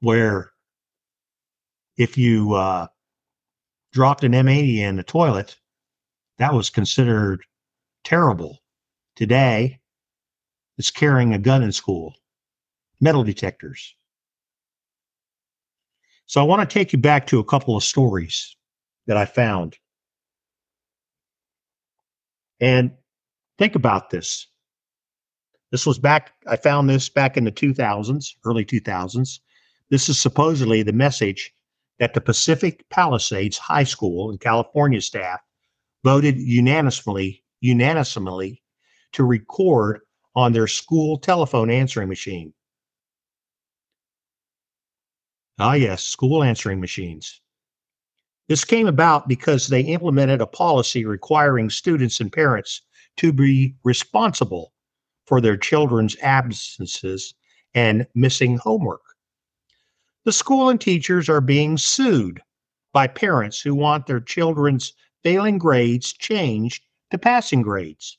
where 0.01 0.53
if 1.97 2.19
you 2.19 2.55
uh, 2.55 2.87
dropped 3.93 4.25
an 4.25 4.33
m80 4.33 4.79
in 4.79 4.97
the 4.97 5.03
toilet 5.03 5.57
that 6.39 6.55
was 6.55 6.71
considered 6.71 7.43
terrible 8.05 8.59
today 9.17 9.79
it's 10.79 10.91
carrying 10.91 11.35
a 11.35 11.39
gun 11.39 11.63
in 11.63 11.73
school 11.73 12.15
metal 13.03 13.25
detectors. 13.25 13.95
So 16.27 16.41
I 16.41 16.45
want 16.45 16.69
to 16.69 16.73
take 16.73 16.93
you 16.93 16.99
back 16.99 17.27
to 17.27 17.41
a 17.41 17.45
couple 17.45 17.77
of 17.77 17.83
stories 17.83 18.57
that 19.07 19.17
I 19.17 19.27
found. 19.27 19.77
And 22.61 22.93
think 23.59 23.75
about 23.75 24.11
this. 24.11 24.47
This 25.71 25.87
was 25.87 25.99
back, 25.99 26.33
I 26.47 26.57
found 26.57 26.89
this 26.89 27.09
back 27.09 27.37
in 27.37 27.45
the 27.45 27.53
2000s, 27.53 28.27
early 28.45 28.65
2000s. 28.65 29.41
This 29.91 30.09
is 30.09 30.21
supposedly 30.21 30.83
the 30.83 30.93
message 30.93 31.55
that 31.99 32.15
the 32.15 32.21
Pacific 32.21 32.85
Palisades 32.91 33.59
High 33.59 33.85
School 33.85 34.31
in 34.31 34.39
California 34.39 35.01
staff 35.01 35.41
voted 36.05 36.39
unanimously, 36.39 37.43
unanimously 37.61 38.63
to 39.13 39.25
record 39.25 40.01
on 40.35 40.53
their 40.53 40.67
school 40.67 41.19
telephone 41.19 41.71
answering 41.71 42.09
machine. 42.09 42.53
Ah, 45.59 45.75
yes, 45.75 46.03
school 46.03 46.43
answering 46.43 46.81
machines. 46.81 47.41
This 48.49 48.65
came 48.65 48.89
about 48.89 49.29
because 49.29 49.69
they 49.69 49.83
implemented 49.83 50.41
a 50.41 50.47
policy 50.47 51.05
requiring 51.05 51.71
students 51.71 52.21
and 52.21 52.33
parents 52.33 52.83
to 53.19 53.33
be 53.33 53.75
responsible 53.85 54.73
for 55.27 55.41
their 55.41 55.57
children's 55.57 56.17
absences 56.21 57.35
and 57.75 58.07
missing 58.15 58.59
homework. 58.59 59.03
The 60.25 60.33
school 60.33 60.69
and 60.69 60.81
teachers 60.81 61.29
are 61.29 61.41
being 61.41 61.79
sued 61.79 62.41
by 62.93 63.07
parents 63.07 63.61
who 63.61 63.75
want 63.75 64.07
their 64.07 64.21
children's 64.21 64.93
failing 65.23 65.59
grades 65.59 66.13
changed 66.13 66.85
to 67.11 67.19
passing 67.19 67.63
grades, 67.63 68.19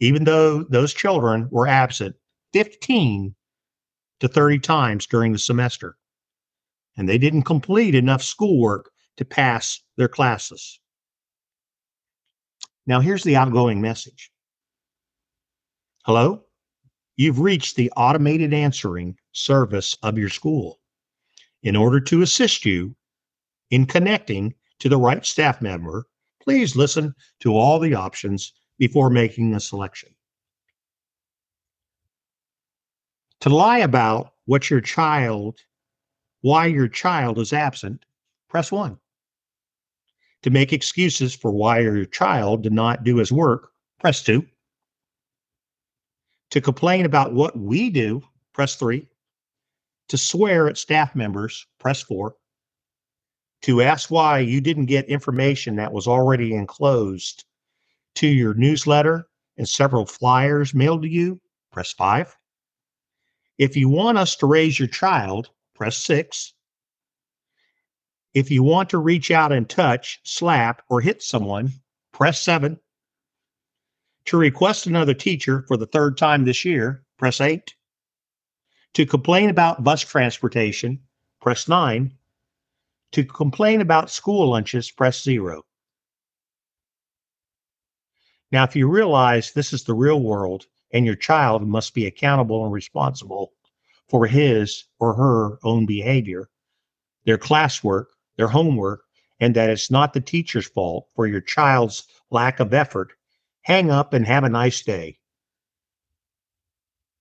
even 0.00 0.24
though 0.24 0.64
those 0.64 0.92
children 0.92 1.48
were 1.50 1.66
absent 1.66 2.16
15 2.52 3.34
to 4.20 4.28
30 4.28 4.58
times 4.58 5.06
during 5.06 5.32
the 5.32 5.38
semester 5.38 5.96
and 6.98 7.08
they 7.08 7.16
didn't 7.16 7.42
complete 7.42 7.94
enough 7.94 8.22
schoolwork 8.22 8.90
to 9.16 9.24
pass 9.24 9.80
their 9.96 10.08
classes. 10.08 10.80
Now, 12.88 13.00
here's 13.00 13.22
the 13.22 13.36
outgoing 13.36 13.80
message 13.82 14.32
Hello? 16.04 16.42
You've 17.16 17.40
reached 17.40 17.76
the 17.76 17.92
automated 17.96 18.54
answering 18.54 19.16
service 19.32 19.96
of 20.02 20.16
your 20.16 20.30
school. 20.30 20.80
In 21.62 21.76
order 21.76 22.00
to 22.00 22.22
assist 22.22 22.64
you 22.64 22.96
in 23.70 23.84
connecting 23.84 24.54
to 24.78 24.88
the 24.88 24.96
right 24.96 25.26
staff 25.26 25.60
member, 25.60 26.06
please 26.42 26.76
listen 26.76 27.14
to 27.40 27.54
all 27.54 27.78
the 27.78 27.94
options 27.94 28.54
before 28.78 29.10
making 29.10 29.54
a 29.54 29.60
selection. 29.60 30.14
To 33.40 33.50
lie 33.50 33.78
about 33.78 34.32
what 34.46 34.70
your 34.70 34.80
child 34.80 35.58
why 36.40 36.66
your 36.66 36.86
child 36.86 37.38
is 37.40 37.52
absent, 37.52 38.04
press 38.48 38.70
1. 38.70 38.96
To 40.42 40.50
make 40.50 40.72
excuses 40.72 41.34
for 41.34 41.50
why 41.50 41.80
your 41.80 42.04
child 42.04 42.62
did 42.62 42.72
not 42.72 43.04
do 43.04 43.16
his 43.16 43.32
work, 43.32 43.72
press 43.98 44.22
2. 44.22 44.46
To 46.50 46.60
complain 46.60 47.04
about 47.04 47.34
what 47.34 47.58
we 47.58 47.90
do, 47.90 48.22
press 48.52 48.76
3. 48.76 49.06
To 50.08 50.18
swear 50.18 50.68
at 50.68 50.78
staff 50.78 51.14
members, 51.14 51.66
press 51.78 52.00
4. 52.02 52.34
To 53.62 53.82
ask 53.82 54.10
why 54.10 54.38
you 54.38 54.60
didn't 54.60 54.86
get 54.86 55.08
information 55.08 55.76
that 55.76 55.92
was 55.92 56.06
already 56.06 56.54
enclosed 56.54 57.44
to 58.14 58.28
your 58.28 58.54
newsletter 58.54 59.28
and 59.56 59.68
several 59.68 60.06
flyers 60.06 60.72
mailed 60.72 61.02
to 61.02 61.08
you, 61.08 61.40
press 61.72 61.92
5. 61.92 62.36
If 63.58 63.76
you 63.76 63.88
want 63.88 64.18
us 64.18 64.36
to 64.36 64.46
raise 64.46 64.78
your 64.78 64.88
child, 64.88 65.50
press 65.74 65.96
six. 65.96 66.54
If 68.38 68.52
you 68.52 68.62
want 68.62 68.90
to 68.90 68.98
reach 68.98 69.32
out 69.32 69.50
and 69.50 69.68
touch, 69.68 70.20
slap, 70.22 70.82
or 70.88 71.00
hit 71.00 71.24
someone, 71.24 71.72
press 72.12 72.40
seven. 72.40 72.78
To 74.26 74.36
request 74.36 74.86
another 74.86 75.12
teacher 75.12 75.64
for 75.66 75.76
the 75.76 75.86
third 75.86 76.16
time 76.16 76.44
this 76.44 76.64
year, 76.64 77.02
press 77.16 77.40
eight. 77.40 77.74
To 78.94 79.04
complain 79.04 79.50
about 79.50 79.82
bus 79.82 80.02
transportation, 80.02 81.00
press 81.40 81.66
nine. 81.66 82.14
To 83.10 83.24
complain 83.24 83.80
about 83.80 84.08
school 84.08 84.50
lunches, 84.50 84.88
press 84.88 85.20
zero. 85.20 85.64
Now, 88.52 88.62
if 88.62 88.76
you 88.76 88.88
realize 88.88 89.50
this 89.50 89.72
is 89.72 89.82
the 89.82 89.94
real 89.94 90.22
world 90.22 90.66
and 90.92 91.04
your 91.04 91.16
child 91.16 91.66
must 91.66 91.92
be 91.92 92.06
accountable 92.06 92.62
and 92.62 92.72
responsible 92.72 93.52
for 94.08 94.28
his 94.28 94.84
or 95.00 95.14
her 95.14 95.58
own 95.64 95.86
behavior, 95.86 96.48
their 97.24 97.36
classwork, 97.36 98.04
their 98.38 98.48
homework, 98.48 99.02
and 99.40 99.54
that 99.54 99.68
it's 99.68 99.90
not 99.90 100.14
the 100.14 100.20
teacher's 100.20 100.66
fault 100.66 101.08
for 101.14 101.26
your 101.26 101.42
child's 101.42 102.04
lack 102.30 102.60
of 102.60 102.72
effort, 102.72 103.12
hang 103.62 103.90
up 103.90 104.14
and 104.14 104.24
have 104.26 104.44
a 104.44 104.48
nice 104.48 104.82
day. 104.82 105.18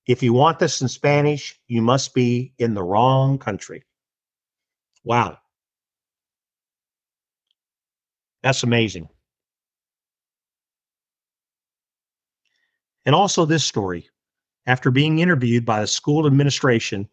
If 0.08 0.24
you 0.24 0.32
want 0.32 0.60
this 0.60 0.82
in 0.82 0.88
Spanish, 0.88 1.60
you 1.68 1.82
must 1.82 2.14
be 2.14 2.54
in 2.58 2.74
the 2.74 2.84
wrong 2.84 3.38
country. 3.38 3.84
Wow. 5.04 5.38
That's 8.42 8.64
amazing. 8.64 9.10
And 13.06 13.16
also, 13.16 13.46
this 13.46 13.66
story 13.66 14.10
after 14.66 14.92
being 14.92 15.20
interviewed 15.20 15.66
by 15.66 15.82
the 15.82 15.88
school 15.88 16.28
administration, 16.28 17.08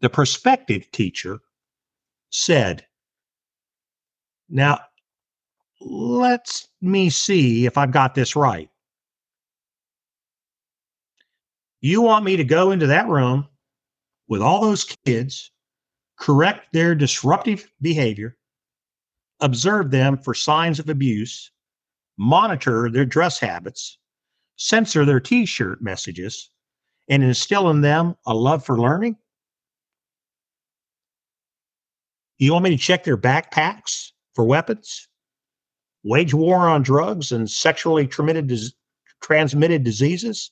the 0.00 0.10
prospective 0.10 0.90
teacher 0.92 1.40
said, 2.30 2.86
Now, 4.48 4.80
let 5.80 6.42
us 6.42 6.68
me 6.80 7.10
see 7.10 7.66
if 7.66 7.76
I've 7.78 7.92
got 7.92 8.14
this 8.14 8.36
right. 8.36 8.68
You 11.80 12.02
want 12.02 12.24
me 12.24 12.36
to 12.36 12.44
go 12.44 12.70
into 12.70 12.86
that 12.86 13.08
room 13.08 13.48
with 14.28 14.40
all 14.40 14.60
those 14.60 14.84
kids, 15.04 15.50
correct 16.16 16.72
their 16.72 16.94
disruptive 16.94 17.68
behavior, 17.80 18.36
observe 19.40 19.90
them 19.90 20.16
for 20.16 20.34
signs 20.34 20.78
of 20.78 20.88
abuse, 20.88 21.50
monitor 22.16 22.88
their 22.88 23.04
dress 23.04 23.40
habits, 23.40 23.98
censor 24.56 25.04
their 25.04 25.18
t 25.18 25.44
shirt 25.44 25.82
messages, 25.82 26.50
and 27.08 27.24
instill 27.24 27.68
in 27.70 27.80
them 27.80 28.14
a 28.26 28.34
love 28.34 28.64
for 28.64 28.78
learning? 28.78 29.16
You 32.38 32.52
want 32.52 32.64
me 32.64 32.70
to 32.70 32.76
check 32.76 33.02
their 33.02 33.18
backpacks 33.18 34.12
for 34.34 34.44
weapons, 34.44 35.08
wage 36.04 36.34
war 36.34 36.68
on 36.68 36.82
drugs 36.82 37.32
and 37.32 37.50
sexually 37.50 38.06
transmitted 38.06 39.84
diseases, 39.84 40.50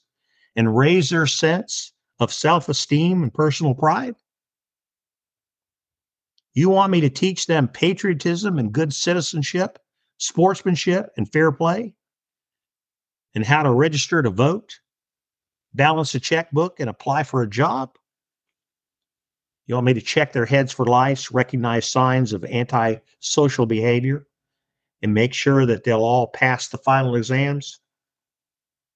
and 0.57 0.77
raise 0.77 1.11
their 1.11 1.27
sense 1.27 1.93
of 2.19 2.33
self 2.33 2.69
esteem 2.69 3.23
and 3.23 3.33
personal 3.33 3.75
pride? 3.75 4.15
You 6.55 6.69
want 6.69 6.93
me 6.93 7.01
to 7.01 7.11
teach 7.11 7.47
them 7.47 7.69
patriotism 7.69 8.59
and 8.59 8.73
good 8.73 8.93
citizenship, 8.93 9.79
sportsmanship 10.19 11.11
and 11.17 11.31
fair 11.31 11.53
play? 11.53 11.95
and 13.35 13.45
how 13.45 13.63
to 13.63 13.73
register 13.73 14.23
to 14.23 14.31
vote, 14.31 14.81
balance 15.75 16.15
a 16.15 16.21
checkbook, 16.21 16.81
and 16.81 16.91
apply 16.91 17.23
for 17.23 17.43
a 17.43 17.49
job? 17.49 17.97
You 19.71 19.77
want 19.77 19.87
me 19.87 19.95
to 19.95 20.01
check 20.01 20.33
their 20.33 20.47
heads 20.47 20.73
for 20.73 20.85
lice, 20.85 21.31
recognize 21.31 21.89
signs 21.89 22.33
of 22.33 22.45
antisocial 22.45 23.67
behavior, 23.67 24.27
and 25.01 25.15
make 25.15 25.33
sure 25.33 25.65
that 25.65 25.85
they'll 25.85 26.03
all 26.03 26.27
pass 26.27 26.67
the 26.67 26.77
final 26.77 27.15
exams? 27.15 27.79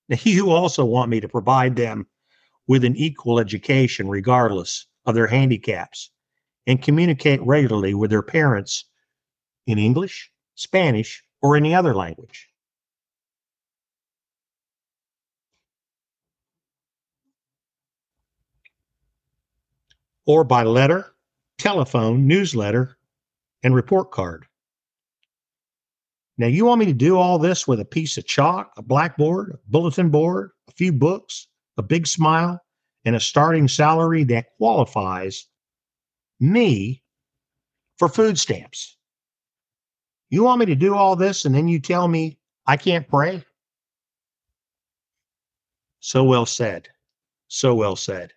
Now, 0.08 0.16
you 0.24 0.50
also 0.50 0.84
want 0.84 1.10
me 1.10 1.20
to 1.20 1.28
provide 1.28 1.76
them 1.76 2.08
with 2.66 2.82
an 2.82 2.96
equal 2.96 3.38
education 3.38 4.08
regardless 4.08 4.88
of 5.06 5.14
their 5.14 5.28
handicaps 5.28 6.10
and 6.66 6.82
communicate 6.82 7.40
regularly 7.42 7.94
with 7.94 8.10
their 8.10 8.24
parents 8.24 8.84
in 9.68 9.78
English, 9.78 10.28
Spanish, 10.56 11.22
or 11.40 11.56
any 11.56 11.72
other 11.72 11.94
language. 11.94 12.48
Or 20.26 20.44
by 20.44 20.62
letter, 20.62 21.14
telephone, 21.58 22.26
newsletter, 22.26 22.96
and 23.62 23.74
report 23.74 24.10
card. 24.10 24.46
Now, 26.37 26.48
you 26.48 26.64
want 26.64 26.80
me 26.80 26.87
to 26.87 26.92
do 26.92 27.16
all 27.16 27.38
this 27.38 27.68
with 27.68 27.80
a 27.80 27.84
piece 27.84 28.18
of 28.18 28.26
chalk, 28.26 28.72
a 28.76 28.82
blackboard, 28.82 29.52
a 29.52 29.58
bulletin 29.70 30.10
board, 30.10 30.50
a 30.68 30.72
few 30.72 30.92
books, 30.92 31.46
a 31.76 31.82
big 31.82 32.06
smile, 32.06 32.60
and 33.04 33.14
a 33.14 33.20
starting 33.20 33.68
salary 33.68 34.24
that 34.24 34.56
qualifies 34.56 35.46
me 36.40 37.02
for 37.98 38.08
food 38.08 38.38
stamps. 38.38 38.96
You 40.30 40.42
want 40.42 40.58
me 40.58 40.66
to 40.66 40.74
do 40.74 40.94
all 40.94 41.14
this 41.14 41.44
and 41.44 41.54
then 41.54 41.68
you 41.68 41.78
tell 41.78 42.08
me 42.08 42.38
I 42.66 42.76
can't 42.76 43.06
pray? 43.06 43.44
So 46.00 46.24
well 46.24 46.46
said. 46.46 46.88
So 47.48 47.74
well 47.74 47.96
said. 47.96 48.32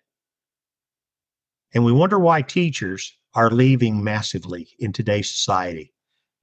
And 1.74 1.84
we 1.84 1.92
wonder 1.92 2.18
why 2.18 2.42
teachers 2.42 3.12
are 3.34 3.50
leaving 3.50 4.02
massively 4.02 4.68
in 4.78 4.92
today's 4.92 5.30
society 5.30 5.92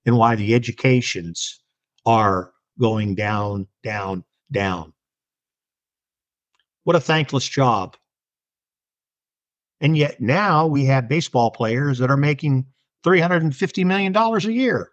and 0.05 0.17
why 0.17 0.35
the 0.35 0.53
educations 0.53 1.59
are 2.05 2.51
going 2.79 3.15
down, 3.15 3.67
down, 3.83 4.23
down. 4.51 4.93
What 6.83 6.95
a 6.95 6.99
thankless 6.99 7.47
job. 7.47 7.97
And 9.81 9.97
yet 9.97 10.21
now 10.21 10.67
we 10.67 10.85
have 10.85 11.09
baseball 11.09 11.51
players 11.51 11.97
that 11.99 12.11
are 12.11 12.17
making 12.17 12.65
$350 13.03 13.85
million 13.85 14.15
a 14.15 14.39
year. 14.51 14.91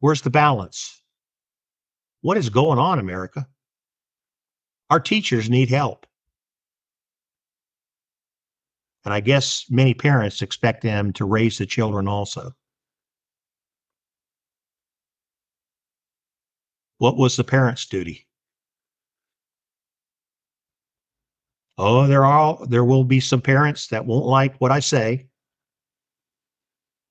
Where's 0.00 0.22
the 0.22 0.30
balance? 0.30 1.02
What 2.20 2.36
is 2.36 2.50
going 2.50 2.78
on, 2.78 2.98
America? 2.98 3.46
Our 4.90 5.00
teachers 5.00 5.50
need 5.50 5.68
help. 5.70 6.05
And 9.06 9.14
I 9.14 9.20
guess 9.20 9.70
many 9.70 9.94
parents 9.94 10.42
expect 10.42 10.82
them 10.82 11.12
to 11.12 11.24
raise 11.24 11.58
the 11.58 11.64
children 11.64 12.08
also. 12.08 12.56
What 16.98 17.16
was 17.16 17.36
the 17.36 17.44
parent's 17.44 17.86
duty? 17.86 18.26
Oh, 21.78 22.08
there 22.08 22.24
are 22.24 22.58
there 22.66 22.84
will 22.84 23.04
be 23.04 23.20
some 23.20 23.40
parents 23.40 23.86
that 23.88 24.06
won't 24.06 24.26
like 24.26 24.56
what 24.56 24.72
I 24.72 24.80
say. 24.80 25.28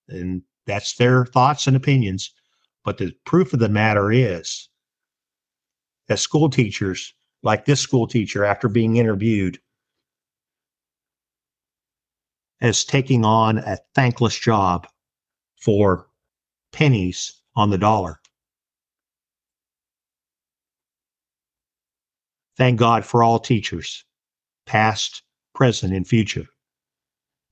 And 0.09 0.41
that's 0.65 0.95
their 0.95 1.25
thoughts 1.25 1.65
and 1.65 1.77
opinions. 1.77 2.33
But 2.83 2.97
the 2.97 3.13
proof 3.25 3.53
of 3.53 3.59
the 3.59 3.69
matter 3.69 4.11
is 4.11 4.67
that 6.09 6.19
school 6.19 6.49
teachers, 6.49 7.13
like 7.41 7.63
this 7.63 7.79
school 7.79 8.05
teacher, 8.05 8.43
after 8.43 8.67
being 8.67 8.97
interviewed, 8.97 9.59
as 12.65 12.83
taking 12.83 13.23
on 13.23 13.59
a 13.59 13.77
thankless 13.93 14.35
job 14.39 14.87
for 15.61 16.07
pennies 16.73 17.39
on 17.55 17.69
the 17.69 17.77
dollar. 17.77 18.19
Thank 22.57 22.79
God 22.79 23.05
for 23.05 23.21
all 23.21 23.37
teachers, 23.37 24.03
past, 24.65 25.21
present, 25.53 25.93
and 25.93 26.07
future. 26.07 26.47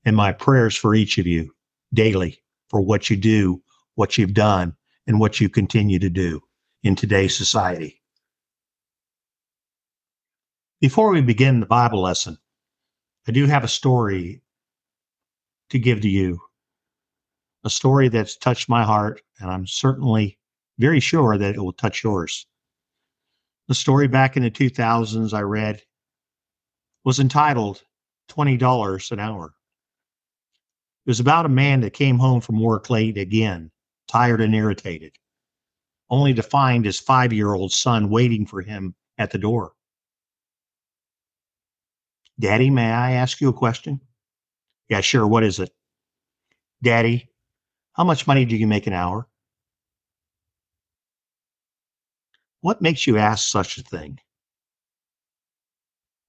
And 0.04 0.16
my 0.16 0.32
prayers 0.32 0.74
for 0.74 0.96
each 0.96 1.16
of 1.18 1.28
you 1.28 1.54
daily 1.92 2.42
for 2.68 2.80
what 2.80 3.08
you 3.08 3.16
do, 3.16 3.62
what 3.94 4.18
you've 4.18 4.34
done, 4.34 4.74
and 5.06 5.20
what 5.20 5.40
you 5.40 5.48
continue 5.48 6.00
to 6.00 6.10
do 6.10 6.40
in 6.82 6.96
today's 6.96 7.36
society. 7.36 8.02
Before 10.80 11.12
we 11.12 11.20
begin 11.20 11.60
the 11.60 11.66
Bible 11.66 12.02
lesson, 12.02 12.36
I 13.28 13.30
do 13.30 13.46
have 13.46 13.62
a 13.62 13.68
story 13.68 14.40
to 15.70 15.78
give 15.78 16.00
to 16.02 16.08
you. 16.08 16.40
A 17.64 17.70
story 17.70 18.08
that's 18.08 18.36
touched 18.36 18.68
my 18.68 18.84
heart, 18.84 19.22
and 19.40 19.50
I'm 19.50 19.66
certainly 19.66 20.38
very 20.78 21.00
sure 21.00 21.38
that 21.38 21.54
it 21.54 21.60
will 21.60 21.72
touch 21.72 22.04
yours. 22.04 22.46
The 23.68 23.74
story 23.74 24.08
back 24.08 24.36
in 24.36 24.42
the 24.42 24.50
2000s 24.50 25.32
I 25.32 25.40
read 25.40 25.82
was 27.04 27.20
entitled 27.20 27.82
$20 28.30 29.12
an 29.12 29.18
hour. 29.20 29.54
It 31.06 31.10
was 31.10 31.20
about 31.20 31.46
a 31.46 31.50
man 31.50 31.80
that 31.80 31.92
came 31.92 32.18
home 32.18 32.40
from 32.40 32.60
work 32.60 32.88
late 32.90 33.18
again, 33.18 33.70
tired 34.08 34.40
and 34.40 34.54
irritated, 34.54 35.16
only 36.10 36.34
to 36.34 36.42
find 36.42 36.84
his 36.84 36.98
five 36.98 37.32
year 37.32 37.52
old 37.52 37.72
son 37.72 38.08
waiting 38.08 38.46
for 38.46 38.62
him 38.62 38.94
at 39.18 39.30
the 39.30 39.38
door. 39.38 39.72
Daddy, 42.40 42.70
may 42.70 42.90
I 42.90 43.12
ask 43.12 43.40
you 43.40 43.48
a 43.48 43.52
question? 43.52 44.00
Yeah, 44.88 45.00
sure. 45.00 45.26
What 45.26 45.44
is 45.44 45.58
it? 45.60 45.70
Daddy, 46.82 47.28
how 47.94 48.04
much 48.04 48.26
money 48.26 48.44
do 48.44 48.56
you 48.56 48.66
make 48.66 48.86
an 48.86 48.92
hour? 48.92 49.26
What 52.60 52.82
makes 52.82 53.06
you 53.06 53.18
ask 53.18 53.48
such 53.48 53.78
a 53.78 53.82
thing? 53.82 54.18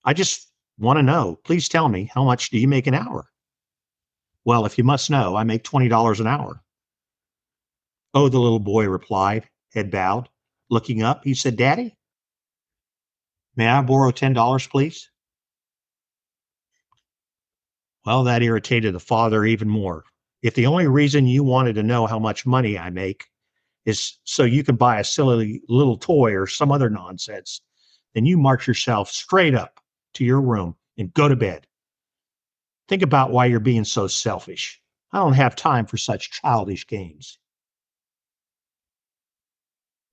I 0.04 0.14
just 0.14 0.52
want 0.78 0.98
to 0.98 1.04
know. 1.04 1.40
Please 1.44 1.68
tell 1.68 1.90
me, 1.90 2.10
how 2.14 2.24
much 2.24 2.50
do 2.50 2.60
you 2.60 2.68
make 2.68 2.88
an 2.88 2.94
hour? 2.94 3.28
Well, 4.44 4.66
if 4.66 4.78
you 4.78 4.84
must 4.84 5.10
know, 5.10 5.36
I 5.36 5.44
make 5.44 5.64
$20 5.64 6.20
an 6.20 6.28
hour. 6.28 6.62
Oh, 8.14 8.30
the 8.30 8.40
little 8.40 8.60
boy 8.60 8.88
replied, 8.88 9.50
head 9.74 9.90
bowed. 9.92 10.30
Looking 10.70 11.04
up, 11.04 11.24
he 11.24 11.34
said, 11.34 11.58
Daddy, 11.58 11.98
may 13.56 13.68
I 13.68 13.82
borrow 13.82 14.12
$10, 14.12 14.70
please? 14.70 15.10
Well, 18.06 18.24
that 18.26 18.44
irritated 18.44 18.94
the 18.94 19.00
father 19.00 19.46
even 19.46 19.68
more. 19.68 20.04
If 20.44 20.54
the 20.54 20.68
only 20.68 20.88
reason 20.88 21.26
you 21.26 21.44
wanted 21.44 21.74
to 21.76 21.84
know 21.84 22.06
how 22.06 22.20
much 22.20 22.46
money 22.46 22.78
I 22.78 22.92
make 22.92 23.26
is 23.86 24.20
so 24.24 24.44
you 24.44 24.64
can 24.64 24.76
buy 24.76 25.00
a 25.00 25.04
silly 25.04 25.62
little 25.68 25.98
toy 25.98 26.34
or 26.36 26.46
some 26.46 26.72
other 26.72 26.90
nonsense, 26.90 27.62
then 28.14 28.26
you 28.26 28.38
march 28.38 28.68
yourself 28.68 29.10
straight 29.10 29.56
up 29.56 29.80
to 30.14 30.24
your 30.24 30.40
room 30.40 30.76
and 30.98 31.14
go 31.14 31.28
to 31.28 31.36
bed. 31.36 31.66
Think 32.88 33.02
about 33.02 33.32
why 33.32 33.48
you're 33.48 33.60
being 33.60 33.86
so 33.86 34.06
selfish. 34.08 34.80
I 35.12 35.18
don't 35.18 35.34
have 35.34 35.56
time 35.56 35.88
for 35.88 35.98
such 35.98 36.30
childish 36.30 36.86
games. 36.86 37.40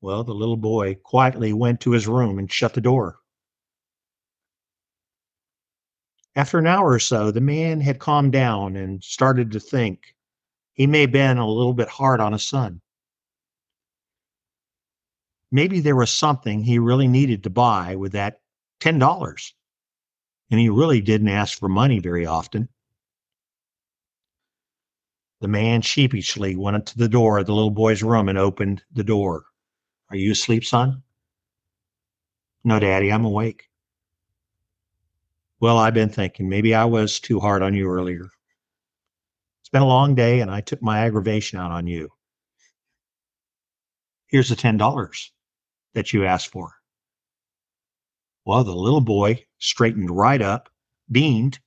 Well, 0.01 0.25
the 0.25 0.35
little 0.35 0.57
boy 0.57 0.95
quietly 0.95 1.53
went 1.53 1.81
to 1.83 1.91
his 1.91 2.09
room 2.09 2.39
and 2.39 2.51
shut 2.51 2.73
the 2.73 2.81
door. 2.81 3.19
After 6.35 6.59
an 6.59 6.67
hour 6.67 6.93
or 6.93 6.99
so, 6.99 7.31
the 7.31 7.41
man 7.41 7.81
had 7.81 7.99
calmed 7.99 8.33
down 8.33 8.77
and 8.77 9.05
started 9.05 9.53
to 9.53 9.61
think 9.61 10.15
he 10.73 10.87
may 10.87 11.03
have 11.03 11.13
been 11.13 11.39
a 11.39 11.47
little 11.47 11.75
bit 11.75 11.89
hard 11.89 12.21
on 12.21 12.33
his 12.33 12.47
son. 12.47 12.81
Maybe 15.51 15.81
there 15.81 15.97
was 15.97 16.11
something 16.11 16.63
he 16.63 16.79
really 16.79 17.09
needed 17.09 17.43
to 17.45 17.51
buy 17.51 17.97
with 17.97 18.13
that 18.13 18.41
$10 18.81 19.53
and 20.51 20.61
he 20.61 20.69
really 20.69 21.01
didn't 21.01 21.29
ask 21.29 21.59
for 21.59 21.69
money 21.69 21.99
very 21.99 22.27
often. 22.27 22.69
The 25.41 25.49
man 25.49 25.81
sheepishly 25.81 26.57
went 26.57 26.77
up 26.77 26.87
to 26.87 26.99
the 26.99 27.09
door 27.09 27.39
of 27.39 27.47
the 27.47 27.55
little 27.55 27.71
boy's 27.71 28.03
room 28.03 28.29
and 28.29 28.39
opened 28.39 28.83
the 28.93 29.03
door. 29.03 29.45
Are 30.11 30.17
you 30.17 30.33
asleep, 30.33 30.65
son? 30.65 31.03
No, 32.65 32.79
Daddy, 32.79 33.11
I'm 33.11 33.25
awake. 33.25 33.69
Well, 35.63 35.79
I've 35.79 35.95
been 35.95 36.09
thinking 36.09 36.49
maybe 36.49 36.75
I 36.75 36.87
was 36.87 37.21
too 37.21 37.39
hard 37.39 37.63
on 37.63 37.73
you 37.73 37.89
earlier. 37.89 38.29
It's 39.61 39.69
been 39.71 39.83
a 39.83 39.87
long 39.87 40.17
day 40.17 40.41
and 40.41 40.51
I 40.51 40.61
took 40.61 40.83
my 40.83 40.99
aggravation 40.99 41.57
out 41.57 41.71
on 41.71 41.87
you. 41.87 42.09
Here's 44.27 44.49
the 44.49 44.57
$10 44.57 45.31
that 45.95 46.13
you 46.13 46.25
asked 46.25 46.49
for. 46.49 46.73
Well, 48.45 48.65
the 48.65 48.75
little 48.75 49.01
boy 49.01 49.45
straightened 49.61 50.11
right 50.11 50.43
up, 50.43 50.69
beamed. 51.13 51.61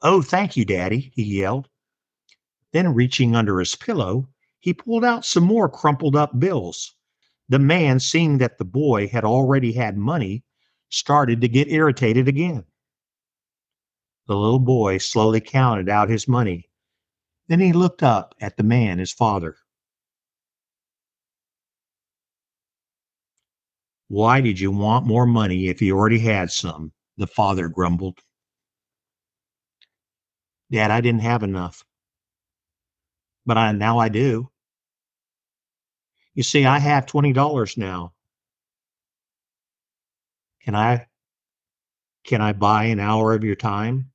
Oh, 0.00 0.22
thank 0.22 0.56
you, 0.56 0.64
Daddy, 0.64 1.12
he 1.14 1.22
yelled. 1.22 1.68
Then, 2.72 2.94
reaching 2.94 3.36
under 3.36 3.58
his 3.58 3.76
pillow, 3.76 4.30
he 4.60 4.72
pulled 4.72 5.04
out 5.04 5.26
some 5.26 5.44
more 5.44 5.68
crumpled 5.68 6.16
up 6.16 6.40
bills. 6.40 6.94
The 7.50 7.58
man, 7.58 8.00
seeing 8.00 8.38
that 8.38 8.56
the 8.56 8.64
boy 8.64 9.08
had 9.08 9.26
already 9.26 9.74
had 9.74 9.98
money, 9.98 10.42
started 10.88 11.42
to 11.42 11.48
get 11.48 11.68
irritated 11.68 12.28
again. 12.28 12.64
The 14.26 14.36
little 14.36 14.60
boy 14.60 14.98
slowly 14.98 15.40
counted 15.40 15.88
out 15.88 16.08
his 16.08 16.28
money. 16.28 16.70
Then 17.48 17.60
he 17.60 17.72
looked 17.72 18.02
up 18.02 18.34
at 18.40 18.56
the 18.56 18.62
man, 18.62 18.98
his 18.98 19.12
father. 19.12 19.56
Why 24.08 24.40
did 24.40 24.60
you 24.60 24.70
want 24.70 25.06
more 25.06 25.26
money 25.26 25.68
if 25.68 25.82
you 25.82 25.96
already 25.96 26.18
had 26.18 26.50
some? 26.50 26.92
The 27.16 27.26
father 27.26 27.68
grumbled. 27.68 28.20
Dad, 30.70 30.90
I 30.90 31.00
didn't 31.00 31.22
have 31.22 31.42
enough. 31.42 31.84
But 33.44 33.58
I 33.58 33.72
now 33.72 33.98
I 33.98 34.08
do. 34.08 34.50
You 36.34 36.42
see, 36.42 36.64
I 36.64 36.78
have 36.78 37.06
$20 37.06 37.76
now. 37.76 38.14
Can 40.60 40.74
I 40.74 41.08
can 42.24 42.40
I 42.40 42.52
buy 42.52 42.84
an 42.84 43.00
hour 43.00 43.34
of 43.34 43.42
your 43.42 43.56
time? 43.56 44.11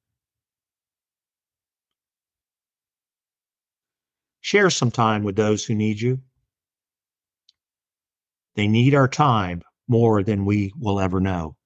Share 4.47 4.69
some 4.69 4.91
time 4.91 5.23
with 5.23 5.35
those 5.35 5.65
who 5.65 5.75
need 5.75 5.99
you. 5.99 6.21
They 8.55 8.65
need 8.65 8.95
our 8.95 9.09
time 9.09 9.61
more 9.89 10.23
than 10.23 10.45
we 10.45 10.71
will 10.79 11.01
ever 11.01 11.19
know. 11.19 11.57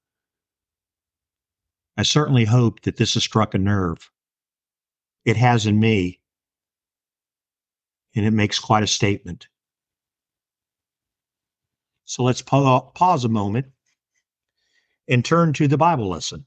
I 1.96 2.02
certainly 2.02 2.44
hope 2.44 2.82
that 2.82 2.98
this 2.98 3.14
has 3.14 3.24
struck 3.24 3.54
a 3.54 3.60
nerve. 3.60 4.10
It 5.26 5.38
has 5.38 5.68
in 5.68 5.80
me, 5.80 6.22
and 8.16 8.26
it 8.26 8.32
makes 8.32 8.58
quite 8.58 8.82
a 8.82 8.88
statement. 8.88 9.48
So 12.06 12.24
let's 12.24 12.42
pause 12.42 13.24
a 13.24 13.30
moment 13.30 13.68
and 15.08 15.24
turn 15.24 15.54
to 15.54 15.68
the 15.68 15.78
Bible 15.78 16.10
lesson. 16.10 16.46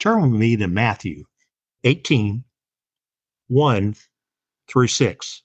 Turn 0.00 0.20
with 0.20 0.32
me 0.32 0.56
to 0.56 0.66
Matthew 0.66 1.26
18 1.84 2.42
1 3.46 3.94
through 4.68 4.88
6. 4.88 5.42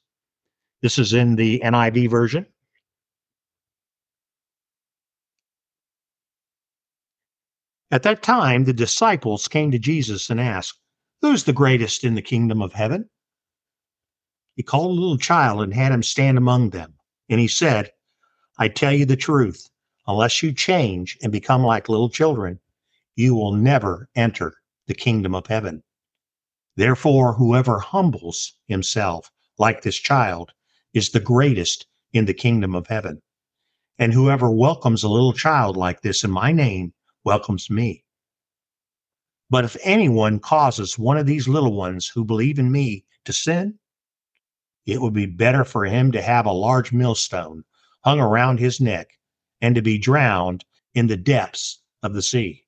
This 0.81 0.99
is 0.99 1.13
in 1.13 1.35
the 1.35 1.61
NIV 1.63 2.09
version. 2.09 2.45
At 7.89 8.03
that 8.03 8.23
time, 8.23 8.63
the 8.63 8.73
disciples 8.73 9.47
came 9.47 9.71
to 9.71 9.79
Jesus 9.79 10.29
and 10.29 10.41
asked, 10.41 10.79
Who's 11.21 11.43
the 11.43 11.53
greatest 11.53 12.03
in 12.03 12.15
the 12.15 12.21
kingdom 12.21 12.61
of 12.61 12.73
heaven? 12.73 13.09
He 14.55 14.63
called 14.63 14.91
a 14.91 14.99
little 14.99 15.17
child 15.17 15.61
and 15.61 15.73
had 15.73 15.91
him 15.91 16.03
stand 16.03 16.37
among 16.37 16.71
them. 16.71 16.95
And 17.29 17.39
he 17.39 17.47
said, 17.47 17.91
I 18.57 18.67
tell 18.67 18.91
you 18.91 19.05
the 19.05 19.15
truth, 19.15 19.69
unless 20.07 20.43
you 20.43 20.53
change 20.53 21.17
and 21.21 21.31
become 21.31 21.63
like 21.63 21.87
little 21.87 22.09
children, 22.09 22.59
you 23.15 23.35
will 23.35 23.53
never 23.53 24.09
enter 24.15 24.55
the 24.87 24.93
kingdom 24.93 25.33
of 25.33 25.47
heaven. 25.47 25.83
Therefore, 26.75 27.33
whoever 27.33 27.79
humbles 27.79 28.53
himself 28.67 29.31
like 29.57 29.81
this 29.81 29.97
child 29.97 30.51
is 30.93 31.09
the 31.09 31.19
greatest 31.19 31.85
in 32.11 32.25
the 32.25 32.33
kingdom 32.33 32.73
of 32.75 32.87
heaven. 32.87 33.21
And 33.99 34.13
whoever 34.13 34.49
welcomes 34.49 35.03
a 35.03 35.09
little 35.09 35.33
child 35.33 35.77
like 35.77 36.01
this 36.01 36.23
in 36.23 36.31
my 36.31 36.51
name 36.51 36.93
welcomes 37.23 37.69
me. 37.69 38.03
But 39.49 39.65
if 39.65 39.77
anyone 39.83 40.39
causes 40.39 40.97
one 40.97 41.17
of 41.17 41.27
these 41.27 41.47
little 41.47 41.73
ones 41.73 42.07
who 42.07 42.25
believe 42.25 42.57
in 42.57 42.71
me 42.71 43.05
to 43.25 43.33
sin, 43.33 43.77
it 44.85 44.99
would 44.99 45.13
be 45.13 45.27
better 45.27 45.63
for 45.63 45.85
him 45.85 46.11
to 46.11 46.21
have 46.21 46.45
a 46.45 46.51
large 46.51 46.91
millstone 46.91 47.63
hung 48.03 48.19
around 48.19 48.59
his 48.59 48.81
neck 48.81 49.11
and 49.61 49.75
to 49.75 49.81
be 49.81 49.97
drowned 49.97 50.65
in 50.93 51.07
the 51.07 51.17
depths 51.17 51.81
of 52.01 52.13
the 52.13 52.21
sea. 52.21 52.62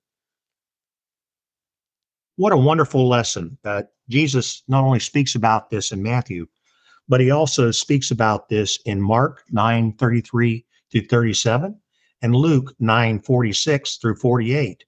What 2.38 2.54
a 2.54 2.58
wonderful 2.58 3.08
lesson. 3.08 3.58
Uh, 3.63 3.84
Jesus 4.10 4.63
not 4.67 4.84
only 4.84 5.00
speaks 5.00 5.36
about 5.36 5.69
this 5.69 5.91
in 5.91 6.04
Matthew, 6.04 6.48
but 7.08 7.21
he 7.21 7.32
also 7.32 7.71
speaks 7.71 8.12
about 8.12 8.50
this 8.50 8.80
in 8.86 9.02
Mark 9.02 9.43
9 9.52 9.93
33 9.93 10.65
to 10.91 11.08
37 11.08 11.80
and 12.21 12.36
Luke 12.36 12.74
9 12.80 13.19
46 13.19 13.98
through 13.98 14.15
48. 14.15 14.84